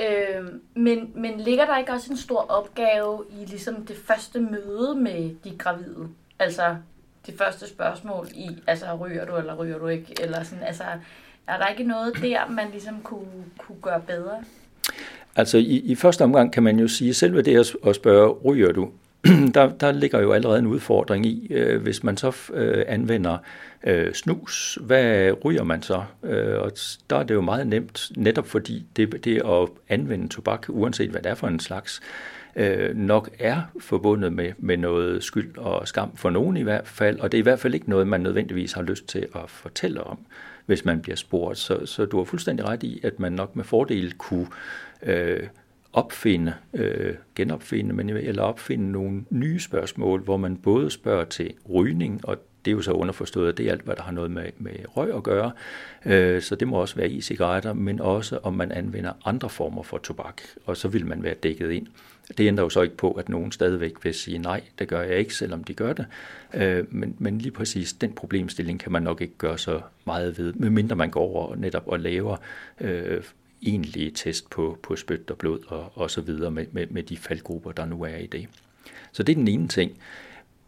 Øh, 0.00 0.44
men, 0.74 1.12
men 1.14 1.40
ligger 1.40 1.66
der 1.66 1.78
ikke 1.78 1.92
også 1.92 2.12
en 2.12 2.16
stor 2.16 2.40
opgave 2.40 3.24
i 3.30 3.44
ligesom 3.44 3.86
det 3.86 3.96
første 3.96 4.40
møde 4.40 4.94
med 4.94 5.34
de 5.44 5.58
gravide? 5.58 6.08
Altså 6.38 6.76
det 7.26 7.34
første 7.38 7.68
spørgsmål 7.68 8.26
i, 8.34 8.48
altså 8.66 8.94
ryger 8.94 9.26
du 9.26 9.36
eller 9.36 9.54
ryger 9.54 9.78
du 9.78 9.86
ikke? 9.86 10.22
Eller 10.22 10.42
sådan, 10.42 10.64
altså, 10.64 10.84
er 11.46 11.56
der 11.58 11.66
ikke 11.66 11.84
noget 11.84 12.14
der, 12.22 12.48
man 12.50 12.66
ligesom 12.72 13.00
kunne, 13.02 13.44
kunne 13.58 13.78
gøre 13.82 14.00
bedre? 14.00 14.44
Altså 15.36 15.58
i, 15.58 15.78
i 15.84 15.94
første 15.94 16.22
omgang 16.22 16.52
kan 16.52 16.62
man 16.62 16.78
jo 16.78 16.88
sige, 16.88 17.14
selv 17.14 17.32
selve 17.32 17.42
det 17.42 17.76
at 17.86 17.94
spørge, 17.94 18.28
ryger 18.30 18.72
du, 18.72 18.90
der, 19.54 19.72
der 19.80 19.92
ligger 19.92 20.20
jo 20.20 20.32
allerede 20.32 20.58
en 20.58 20.66
udfordring 20.66 21.26
i, 21.26 21.46
øh, 21.50 21.82
hvis 21.82 22.04
man 22.04 22.16
så 22.16 22.32
øh, 22.52 22.84
anvender 22.88 23.38
øh, 23.84 24.12
snus, 24.12 24.78
hvad 24.80 25.32
ryger 25.44 25.64
man 25.64 25.82
så? 25.82 26.04
Øh, 26.22 26.60
og 26.60 26.72
der 27.10 27.16
er 27.16 27.22
det 27.22 27.34
jo 27.34 27.40
meget 27.40 27.66
nemt, 27.66 28.10
netop 28.16 28.46
fordi 28.46 28.86
det, 28.96 29.24
det 29.24 29.42
at 29.44 29.68
anvende 29.88 30.28
tobak, 30.28 30.66
uanset 30.68 31.10
hvad 31.10 31.22
det 31.22 31.30
er 31.30 31.34
for 31.34 31.48
en 31.48 31.60
slags, 31.60 32.00
øh, 32.56 32.96
nok 32.96 33.30
er 33.38 33.60
forbundet 33.80 34.32
med, 34.32 34.52
med 34.58 34.76
noget 34.76 35.24
skyld 35.24 35.58
og 35.58 35.88
skam 35.88 36.16
for 36.16 36.30
nogen 36.30 36.56
i 36.56 36.62
hvert 36.62 36.88
fald, 36.88 37.20
og 37.20 37.32
det 37.32 37.38
er 37.38 37.42
i 37.42 37.42
hvert 37.42 37.60
fald 37.60 37.74
ikke 37.74 37.90
noget, 37.90 38.06
man 38.06 38.20
nødvendigvis 38.20 38.72
har 38.72 38.82
lyst 38.82 39.06
til 39.06 39.26
at 39.34 39.50
fortælle 39.50 40.04
om, 40.04 40.18
hvis 40.66 40.84
man 40.84 41.00
bliver 41.00 41.16
spurgt. 41.16 41.58
Så, 41.58 41.86
så 41.86 42.04
du 42.04 42.16
har 42.16 42.24
fuldstændig 42.24 42.66
ret 42.68 42.82
i, 42.82 43.00
at 43.02 43.20
man 43.20 43.32
nok 43.32 43.56
med 43.56 43.64
fordel 43.64 44.12
kunne 44.12 44.46
øh, 45.02 45.46
opfinde, 45.92 46.54
øh, 46.74 47.14
genopfinde, 47.34 47.94
men 47.94 48.10
eller 48.10 48.42
opfinde 48.42 48.92
nogle 48.92 49.24
nye 49.30 49.60
spørgsmål, 49.60 50.20
hvor 50.20 50.36
man 50.36 50.56
både 50.56 50.90
spørger 50.90 51.24
til 51.24 51.54
rygning, 51.70 52.28
og 52.28 52.38
det 52.64 52.70
er 52.70 52.72
jo 52.72 52.82
så 52.82 52.92
underforstået, 52.92 53.48
at 53.48 53.58
det 53.58 53.66
er 53.66 53.72
alt, 53.72 53.82
hvad 53.82 53.96
der 53.96 54.02
har 54.02 54.12
noget 54.12 54.30
med, 54.30 54.44
med 54.58 54.72
røg 54.96 55.14
at 55.14 55.22
gøre. 55.22 55.52
Øh, 56.06 56.42
så 56.42 56.54
det 56.54 56.68
må 56.68 56.76
også 56.76 56.96
være 56.96 57.08
e-cigaretter, 57.08 57.72
men 57.72 58.00
også 58.00 58.38
om 58.42 58.54
man 58.54 58.72
anvender 58.72 59.12
andre 59.24 59.48
former 59.48 59.82
for 59.82 59.98
tobak, 59.98 60.42
og 60.66 60.76
så 60.76 60.88
vil 60.88 61.06
man 61.06 61.22
være 61.22 61.34
dækket 61.34 61.70
ind. 61.70 61.86
Det 62.38 62.46
ændrer 62.46 62.64
jo 62.64 62.68
så 62.68 62.82
ikke 62.82 62.96
på, 62.96 63.12
at 63.12 63.28
nogen 63.28 63.52
stadigvæk 63.52 64.04
vil 64.04 64.14
sige, 64.14 64.38
nej, 64.38 64.60
det 64.78 64.88
gør 64.88 65.02
jeg 65.02 65.18
ikke, 65.18 65.34
selvom 65.34 65.64
de 65.64 65.74
gør 65.74 65.92
det. 65.92 66.06
Øh, 66.54 66.84
men, 66.94 67.16
men 67.18 67.38
lige 67.38 67.52
præcis 67.52 67.92
den 67.92 68.12
problemstilling 68.12 68.80
kan 68.80 68.92
man 68.92 69.02
nok 69.02 69.20
ikke 69.20 69.34
gøre 69.38 69.58
så 69.58 69.80
meget 70.04 70.38
ved, 70.38 70.52
medmindre 70.52 70.96
man 70.96 71.10
går 71.10 71.20
over 71.20 71.56
netop 71.56 71.86
og 71.86 72.00
laver 72.00 72.36
øh, 72.80 73.22
egentlige 73.62 74.10
test 74.10 74.50
på, 74.50 74.78
på 74.82 74.96
spyt 74.96 75.30
og 75.30 75.38
blod 75.38 75.58
og, 75.66 75.92
og 75.94 76.10
så 76.10 76.20
videre 76.20 76.50
med, 76.50 76.66
med, 76.72 76.86
med 76.86 77.02
de 77.02 77.16
faldgrupper, 77.16 77.72
der 77.72 77.84
nu 77.84 78.02
er 78.02 78.16
i 78.16 78.26
det. 78.26 78.48
Så 79.12 79.22
det 79.22 79.32
er 79.32 79.36
den 79.36 79.48
ene 79.48 79.68
ting. 79.68 79.92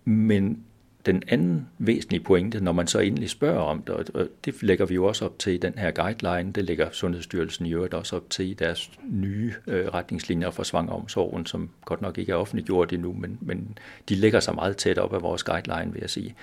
Men 0.05 0.64
den 1.07 1.23
anden 1.29 1.69
væsentlige 1.79 2.23
pointe, 2.23 2.61
når 2.61 2.73
man 2.73 2.87
så 2.87 2.99
endelig 2.99 3.31
spørger 3.31 3.61
om 3.61 3.83
det, 3.83 3.95
og 3.95 4.29
det 4.45 4.62
lægger 4.62 4.87
vi 4.87 4.95
jo 4.95 5.05
også 5.05 5.25
op 5.25 5.38
til 5.38 5.53
i 5.53 5.57
den 5.57 5.75
her 5.79 5.90
guideline, 5.90 6.53
det 6.53 6.64
lægger 6.64 6.88
Sundhedsstyrelsen 6.92 7.66
i 7.66 7.75
øvrigt 7.75 7.95
også 7.95 8.16
op 8.16 8.31
til 8.31 8.51
i 8.51 8.55
deres 8.55 8.90
nye 9.11 9.55
øh, 9.66 9.87
retningslinjer 9.87 10.51
for 10.51 10.62
svangeromsorgen, 10.62 11.47
som 11.47 11.71
godt 11.85 12.03
nok 12.03 12.19
ikke 12.19 12.33
er 12.33 12.37
offentliggjort 12.37 12.92
endnu, 12.92 13.12
men, 13.12 13.38
men 13.40 13.79
de 14.09 14.14
lægger 14.14 14.40
sig 14.40 14.55
meget 14.55 14.77
tæt 14.77 14.99
op 14.99 15.14
af 15.14 15.23
vores 15.23 15.42
guideline, 15.42 15.92
vil 15.92 16.01
jeg 16.01 16.11
sige, 16.11 16.35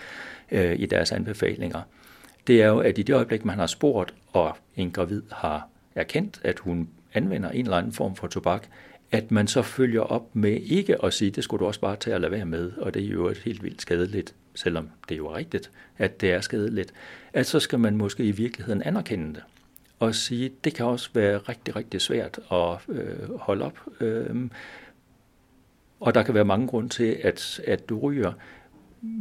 øh, 0.52 0.80
i 0.80 0.86
deres 0.86 1.12
anbefalinger. 1.12 1.82
Det 2.48 2.62
er 2.62 2.68
jo, 2.68 2.80
at 2.80 2.98
i 2.98 3.02
det 3.02 3.14
øjeblik, 3.14 3.46
man 3.46 3.60
har 3.60 3.68
spurgt, 3.68 4.14
og 4.34 4.58
en 4.76 4.92
gravid 4.92 5.22
har 5.32 5.68
erkendt, 5.96 6.42
at 6.44 6.60
hun 6.60 6.90
anvender 7.14 7.50
en 7.50 7.66
eller 7.66 7.78
anden 7.78 7.92
form 7.94 8.16
for 8.16 8.28
tobak, 8.28 8.68
at 9.12 9.32
man 9.32 9.48
så 9.48 9.62
følger 9.62 10.02
op 10.02 10.36
med 10.36 10.62
ikke 10.62 11.06
at 11.06 11.14
sige, 11.14 11.32
det 11.32 11.44
skulle 11.44 11.60
du 11.60 11.66
også 11.68 11.80
bare 11.80 11.96
tage 11.96 12.16
at 12.16 12.22
lade 12.22 12.32
være 12.32 12.46
med, 12.46 12.72
og 12.78 12.94
det 12.94 13.04
er 13.04 13.08
jo 13.08 13.28
et 13.28 13.38
helt 13.38 13.64
vildt 13.64 13.82
skadeligt, 13.82 14.36
selvom 14.56 14.90
det 15.10 15.18
jo 15.18 15.28
er 15.28 15.36
rigtigt, 15.36 15.72
at 15.98 16.22
det 16.22 16.34
er 16.34 16.42
skadeligt, 16.42 16.94
at 17.34 17.46
så 17.46 17.60
skal 17.60 17.80
man 17.80 17.98
måske 17.98 18.24
i 18.24 18.32
virkeligheden 18.32 18.84
anerkende 18.84 19.34
det 19.34 19.44
og 20.00 20.16
sige, 20.16 20.52
det 20.64 20.74
kan 20.74 20.86
også 20.86 21.10
være 21.14 21.38
rigtig, 21.38 21.76
rigtig 21.76 22.02
svært 22.02 22.40
at 22.52 22.96
øh, 22.96 23.36
holde 23.36 23.66
op. 23.66 23.80
Øh, 24.02 24.50
og 26.00 26.14
der 26.14 26.24
kan 26.24 26.34
være 26.34 26.46
mange 26.46 26.68
grunde 26.68 26.90
til, 26.90 27.18
at, 27.24 27.62
at 27.68 27.90
du 27.90 28.00
ryger. 28.00 28.34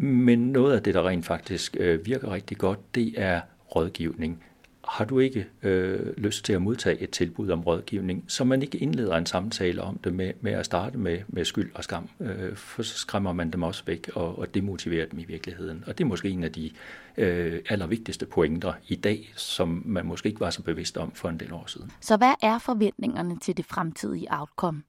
Men 0.00 0.52
noget 0.52 0.74
af 0.74 0.82
det, 0.82 0.94
der 0.94 1.08
rent 1.08 1.26
faktisk 1.26 1.76
øh, 1.80 2.06
virker 2.06 2.32
rigtig 2.32 2.58
godt, 2.58 2.94
det 2.94 3.14
er 3.16 3.40
rådgivning 3.76 4.44
har 4.92 5.04
du 5.04 5.18
ikke 5.18 5.46
øh, 5.62 6.16
lyst 6.16 6.44
til 6.44 6.52
at 6.52 6.62
modtage 6.62 7.00
et 7.00 7.10
tilbud 7.10 7.50
om 7.50 7.60
rådgivning, 7.60 8.24
så 8.28 8.44
man 8.44 8.62
ikke 8.62 8.78
indleder 8.78 9.16
en 9.16 9.26
samtale 9.26 9.82
om 9.82 9.98
det 10.04 10.14
med, 10.14 10.32
med 10.40 10.52
at 10.52 10.66
starte 10.66 10.98
med, 10.98 11.18
med 11.28 11.44
skyld 11.44 11.70
og 11.74 11.84
skam, 11.84 12.08
øh, 12.20 12.56
for 12.56 12.82
så 12.82 12.98
skræmmer 12.98 13.32
man 13.32 13.50
dem 13.50 13.62
også 13.62 13.82
væk 13.86 14.10
og, 14.14 14.38
og 14.38 14.54
demotiverer 14.54 15.06
dem 15.06 15.18
i 15.18 15.24
virkeligheden. 15.24 15.84
Og 15.86 15.98
det 15.98 16.04
er 16.04 16.08
måske 16.08 16.30
en 16.30 16.44
af 16.44 16.52
de 16.52 16.70
øh, 17.16 17.60
allervigtigste 17.68 18.26
pointer 18.26 18.72
i 18.88 18.94
dag, 18.94 19.32
som 19.36 19.82
man 19.84 20.06
måske 20.06 20.28
ikke 20.28 20.40
var 20.40 20.50
så 20.50 20.62
bevidst 20.62 20.96
om 20.98 21.12
for 21.14 21.28
en 21.28 21.40
del 21.40 21.52
år 21.52 21.64
siden. 21.66 21.90
Så 22.00 22.16
hvad 22.16 22.34
er 22.42 22.58
forventningerne 22.58 23.38
til 23.38 23.56
det 23.56 23.66
fremtidige 23.66 24.26
outcome? 24.30 24.82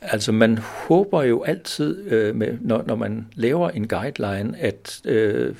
Altså 0.00 0.32
man 0.32 0.58
håber 0.58 1.22
jo 1.22 1.42
altid, 1.42 2.12
øh, 2.12 2.36
med, 2.36 2.58
når, 2.60 2.84
når 2.86 2.94
man 2.94 3.28
laver 3.34 3.70
en 3.70 3.88
guideline, 3.88 4.58
at 4.58 5.00
øh, 5.04 5.54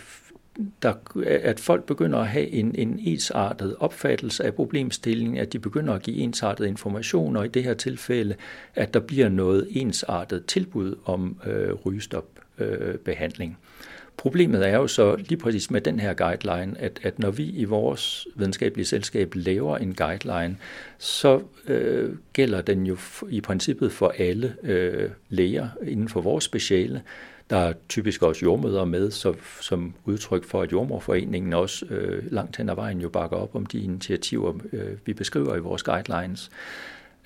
der, 0.83 0.95
at 1.25 1.61
folk 1.61 1.85
begynder 1.85 2.19
at 2.19 2.29
have 2.29 2.49
en, 2.49 2.75
en 2.75 2.99
ensartet 3.03 3.77
opfattelse 3.79 4.45
af 4.45 4.55
problemstillingen, 4.55 5.37
at 5.37 5.53
de 5.53 5.59
begynder 5.59 5.95
at 5.95 6.03
give 6.03 6.17
ensartet 6.17 6.67
information, 6.67 7.37
og 7.37 7.45
i 7.45 7.49
det 7.49 7.65
her 7.65 7.75
tilfælde, 7.75 8.35
at 8.75 8.95
der 8.95 9.01
bliver 9.01 9.29
noget 9.29 9.69
ensartet 9.71 10.47
tilbud 10.47 10.95
om 11.05 11.41
øh, 11.47 11.73
rygestopbehandling. 11.73 13.51
Øh, 13.51 13.85
Problemet 14.17 14.69
er 14.69 14.77
jo 14.77 14.87
så 14.87 15.17
lige 15.17 15.39
præcis 15.39 15.71
med 15.71 15.81
den 15.81 16.01
her 16.01 16.15
guideline, 16.15 16.81
at, 16.81 17.01
at 17.03 17.19
når 17.19 17.31
vi 17.31 17.45
i 17.45 17.65
vores 17.65 18.27
videnskabelige 18.35 18.87
selskab 18.87 19.35
laver 19.35 19.77
en 19.77 19.95
guideline, 19.95 20.57
så 20.99 21.43
øh, 21.67 22.11
gælder 22.33 22.61
den 22.61 22.87
jo 22.87 22.97
i 23.29 23.41
princippet 23.41 23.93
for 23.93 24.15
alle 24.19 24.55
øh, 24.63 25.11
læger 25.29 25.69
inden 25.83 26.09
for 26.09 26.21
vores 26.21 26.45
speciale. 26.45 27.03
Der 27.51 27.57
er 27.57 27.73
typisk 27.89 28.23
også 28.23 28.41
jordmøder 28.43 28.85
med, 28.85 29.11
så, 29.11 29.35
som 29.61 29.95
udtryk 30.05 30.45
for, 30.45 30.63
at 30.63 30.73
jordmorforeningen 30.73 31.53
også 31.53 31.87
øh, 31.87 32.33
langt 32.33 32.57
hen 32.57 32.69
ad 32.69 32.75
vejen 32.75 33.01
jo 33.01 33.09
bakker 33.09 33.37
op 33.37 33.55
om 33.55 33.67
de 33.67 33.79
initiativer, 33.79 34.55
øh, 34.73 34.93
vi 35.05 35.13
beskriver 35.13 35.57
i 35.57 35.59
vores 35.59 35.83
guidelines. 35.83 36.51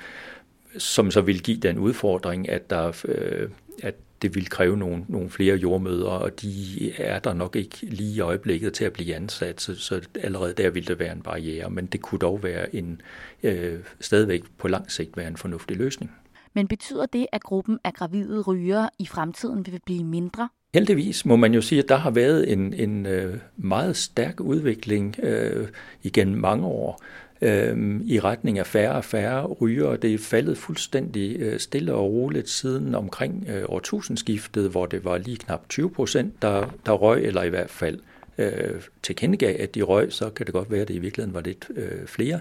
som 0.78 1.10
så 1.10 1.20
vil 1.20 1.42
give 1.42 1.56
den 1.56 1.78
udfordring, 1.78 2.48
at, 2.48 2.70
der, 2.70 3.04
øh, 3.04 3.48
at 3.82 3.94
det 4.22 4.34
vil 4.34 4.48
kræve 4.48 4.76
nogle, 4.76 5.04
nogle 5.08 5.30
flere 5.30 5.56
jordmøder, 5.56 6.08
og 6.08 6.42
de 6.42 6.92
er 6.98 7.18
der 7.18 7.34
nok 7.34 7.56
ikke 7.56 7.76
lige 7.82 8.16
i 8.16 8.20
øjeblikket 8.20 8.72
til 8.72 8.84
at 8.84 8.92
blive 8.92 9.14
ansat, 9.14 9.60
så, 9.60 9.74
så 9.74 10.00
allerede 10.20 10.52
der 10.52 10.70
vil 10.70 10.88
det 10.88 10.98
være 10.98 11.12
en 11.12 11.22
barriere, 11.22 11.70
men 11.70 11.86
det 11.86 12.00
kunne 12.00 12.18
dog 12.18 12.42
være 12.42 12.74
en, 12.74 13.00
øh, 13.42 13.78
stadigvæk 14.00 14.42
på 14.58 14.68
lang 14.68 14.90
sigt 14.90 15.16
være 15.16 15.28
en 15.28 15.36
fornuftig 15.36 15.76
løsning. 15.76 16.10
Men 16.54 16.68
betyder 16.68 17.06
det, 17.06 17.26
at 17.32 17.42
gruppen 17.42 17.78
af 17.84 17.94
gravide 17.94 18.40
rygere 18.40 18.90
i 18.98 19.06
fremtiden 19.06 19.66
vil 19.66 19.80
blive 19.86 20.04
mindre? 20.04 20.48
Heldigvis 20.74 21.26
må 21.26 21.36
man 21.36 21.54
jo 21.54 21.60
sige, 21.60 21.82
at 21.82 21.88
der 21.88 21.96
har 21.96 22.10
været 22.10 22.52
en, 22.52 22.74
en 22.74 23.06
øh, 23.06 23.38
meget 23.56 23.96
stærk 23.96 24.40
udvikling 24.40 25.16
øh, 25.22 25.68
igennem 26.02 26.40
mange 26.40 26.66
år 26.66 27.00
øh, 27.40 28.00
i 28.04 28.20
retning 28.20 28.58
af 28.58 28.66
færre 28.66 28.94
og 28.94 29.04
færre 29.04 29.46
rygere. 29.46 29.96
Det 29.96 30.14
er 30.14 30.18
faldet 30.18 30.58
fuldstændig 30.58 31.36
øh, 31.40 31.60
stille 31.60 31.94
og 31.94 32.12
roligt 32.12 32.48
siden 32.48 32.94
omkring 32.94 33.46
øh, 33.48 33.62
årtusindskiftet, 33.68 34.70
hvor 34.70 34.86
det 34.86 35.04
var 35.04 35.18
lige 35.18 35.36
knap 35.36 35.68
20 35.68 35.90
procent, 35.90 36.42
der, 36.42 36.74
der 36.86 36.92
røg, 36.92 37.24
eller 37.24 37.42
i 37.42 37.48
hvert 37.48 37.70
fald 37.70 37.98
øh, 38.38 38.82
tilkendegav, 39.02 39.56
at 39.58 39.74
de 39.74 39.82
røg, 39.82 40.12
så 40.12 40.30
kan 40.30 40.46
det 40.46 40.54
godt 40.54 40.70
være, 40.70 40.80
at 40.80 40.88
det 40.88 40.94
i 40.94 40.98
virkeligheden 40.98 41.34
var 41.34 41.40
lidt 41.40 41.68
øh, 41.76 42.06
flere, 42.06 42.40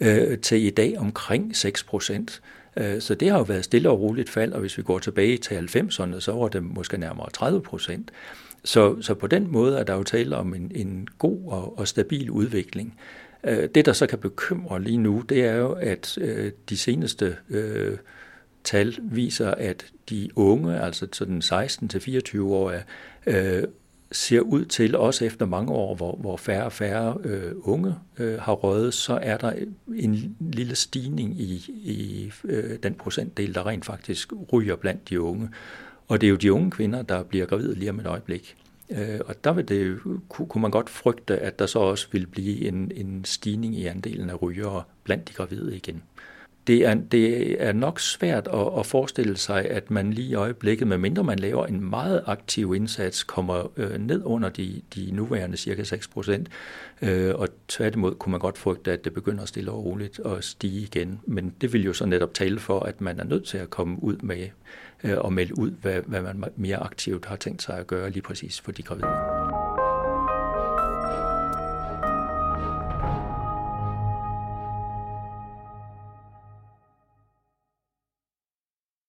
øh, 0.00 0.38
til 0.38 0.66
i 0.66 0.70
dag 0.70 0.98
omkring 0.98 1.56
6 1.56 1.84
procent. 1.84 2.42
Øh, 2.76 3.00
så 3.00 3.14
det 3.14 3.30
har 3.30 3.38
jo 3.38 3.44
været 3.44 3.64
stille 3.64 3.90
og 3.90 4.00
roligt 4.00 4.30
fald, 4.30 4.52
og 4.52 4.60
hvis 4.60 4.78
vi 4.78 4.82
går 4.82 4.98
tilbage 4.98 5.36
til 5.36 5.54
90'erne, 5.54 6.20
så 6.20 6.32
var 6.32 6.48
det 6.48 6.62
måske 6.62 6.98
nærmere 6.98 7.30
30 7.30 7.60
procent. 7.60 8.10
Så, 8.64 9.02
så 9.02 9.14
på 9.14 9.26
den 9.26 9.52
måde 9.52 9.78
er 9.78 9.84
der 9.84 9.94
jo 9.94 10.02
tale 10.02 10.36
om 10.36 10.54
en, 10.54 10.72
en 10.74 11.08
god 11.18 11.38
og, 11.46 11.78
og 11.78 11.88
stabil 11.88 12.30
udvikling. 12.30 12.98
Øh, 13.46 13.68
det, 13.74 13.86
der 13.86 13.92
så 13.92 14.06
kan 14.06 14.18
bekymre 14.18 14.82
lige 14.82 14.98
nu, 14.98 15.24
det 15.28 15.44
er 15.44 15.54
jo, 15.54 15.72
at 15.72 16.18
øh, 16.20 16.52
de 16.68 16.76
seneste 16.76 17.36
øh, 17.50 17.98
tal 18.64 18.98
viser, 19.02 19.50
at 19.50 19.86
de 20.10 20.28
unge, 20.36 20.80
altså 20.80 21.06
sådan 21.12 21.42
16-24 21.44 22.40
år, 22.42 22.72
ser 24.12 24.40
ud 24.40 24.64
til, 24.64 24.96
også 24.96 25.24
efter 25.24 25.46
mange 25.46 25.72
år, 25.72 25.94
hvor, 25.94 26.16
hvor 26.16 26.36
færre 26.36 26.64
og 26.64 26.72
færre 26.72 27.16
øh, 27.24 27.52
unge 27.62 27.94
øh, 28.18 28.40
har 28.40 28.52
røget, 28.52 28.94
så 28.94 29.18
er 29.22 29.36
der 29.36 29.52
en 29.94 30.36
lille 30.40 30.74
stigning 30.74 31.40
i, 31.40 31.54
i 31.68 32.32
øh, 32.44 32.78
den 32.82 32.94
procentdel, 32.94 33.54
der 33.54 33.66
rent 33.66 33.84
faktisk 33.84 34.32
ryger 34.52 34.76
blandt 34.76 35.08
de 35.08 35.20
unge. 35.20 35.48
Og 36.08 36.20
det 36.20 36.26
er 36.26 36.30
jo 36.30 36.36
de 36.36 36.52
unge 36.52 36.70
kvinder, 36.70 37.02
der 37.02 37.22
bliver 37.22 37.46
gravide 37.46 37.74
lige 37.74 37.90
om 37.90 38.00
et 38.00 38.06
øjeblik. 38.06 38.56
Øh, 38.90 39.20
og 39.26 39.44
der 39.44 39.52
vil 39.52 39.68
det, 39.68 40.00
kunne 40.28 40.62
man 40.62 40.70
godt 40.70 40.90
frygte, 40.90 41.38
at 41.38 41.58
der 41.58 41.66
så 41.66 41.78
også 41.78 42.08
vil 42.12 42.26
blive 42.26 42.68
en, 42.68 42.92
en 42.94 43.24
stigning 43.24 43.74
i 43.74 43.86
andelen 43.86 44.30
af 44.30 44.42
rygere 44.42 44.82
blandt 45.04 45.28
de 45.28 45.34
gravide 45.34 45.76
igen 45.76 46.02
det 46.66 46.86
er, 46.86 46.94
det 46.94 47.56
er 47.62 47.72
nok 47.72 48.00
svært 48.00 48.48
at, 48.48 48.78
at 48.78 48.86
forestille 48.86 49.36
sig, 49.36 49.70
at 49.70 49.90
man 49.90 50.12
lige 50.12 50.28
i 50.28 50.34
øjeblikket, 50.34 50.88
medmindre 50.88 51.24
man 51.24 51.38
laver 51.38 51.66
en 51.66 51.90
meget 51.90 52.22
aktiv 52.26 52.74
indsats, 52.74 53.22
kommer 53.22 53.72
øh, 53.76 53.98
ned 53.98 54.22
under 54.24 54.48
de, 54.48 54.82
de 54.94 55.10
nuværende 55.12 55.56
cirka 55.56 55.84
6 55.84 56.08
procent. 56.08 56.48
Øh, 57.02 57.34
og 57.34 57.48
tværtimod 57.68 58.14
kunne 58.14 58.30
man 58.30 58.40
godt 58.40 58.58
frygte, 58.58 58.92
at 58.92 59.04
det 59.04 59.14
begynder 59.14 59.42
at 59.42 59.48
stille 59.48 59.70
og 59.70 59.84
roligt 59.84 60.20
og 60.20 60.44
stige 60.44 60.80
igen. 60.80 61.20
Men 61.26 61.54
det 61.60 61.72
vil 61.72 61.84
jo 61.84 61.92
så 61.92 62.06
netop 62.06 62.34
tale 62.34 62.58
for, 62.58 62.80
at 62.80 63.00
man 63.00 63.20
er 63.20 63.24
nødt 63.24 63.44
til 63.44 63.58
at 63.58 63.70
komme 63.70 64.02
ud 64.02 64.16
med 64.16 64.48
øh, 65.06 65.18
og 65.18 65.32
melde 65.32 65.58
ud, 65.58 65.70
hvad, 65.70 66.02
hvad 66.06 66.22
man 66.22 66.44
mere 66.56 66.76
aktivt 66.76 67.26
har 67.26 67.36
tænkt 67.36 67.62
sig 67.62 67.78
at 67.78 67.86
gøre 67.86 68.10
lige 68.10 68.22
præcis 68.22 68.60
for 68.60 68.72
de 68.72 68.82
gravide. 68.82 69.65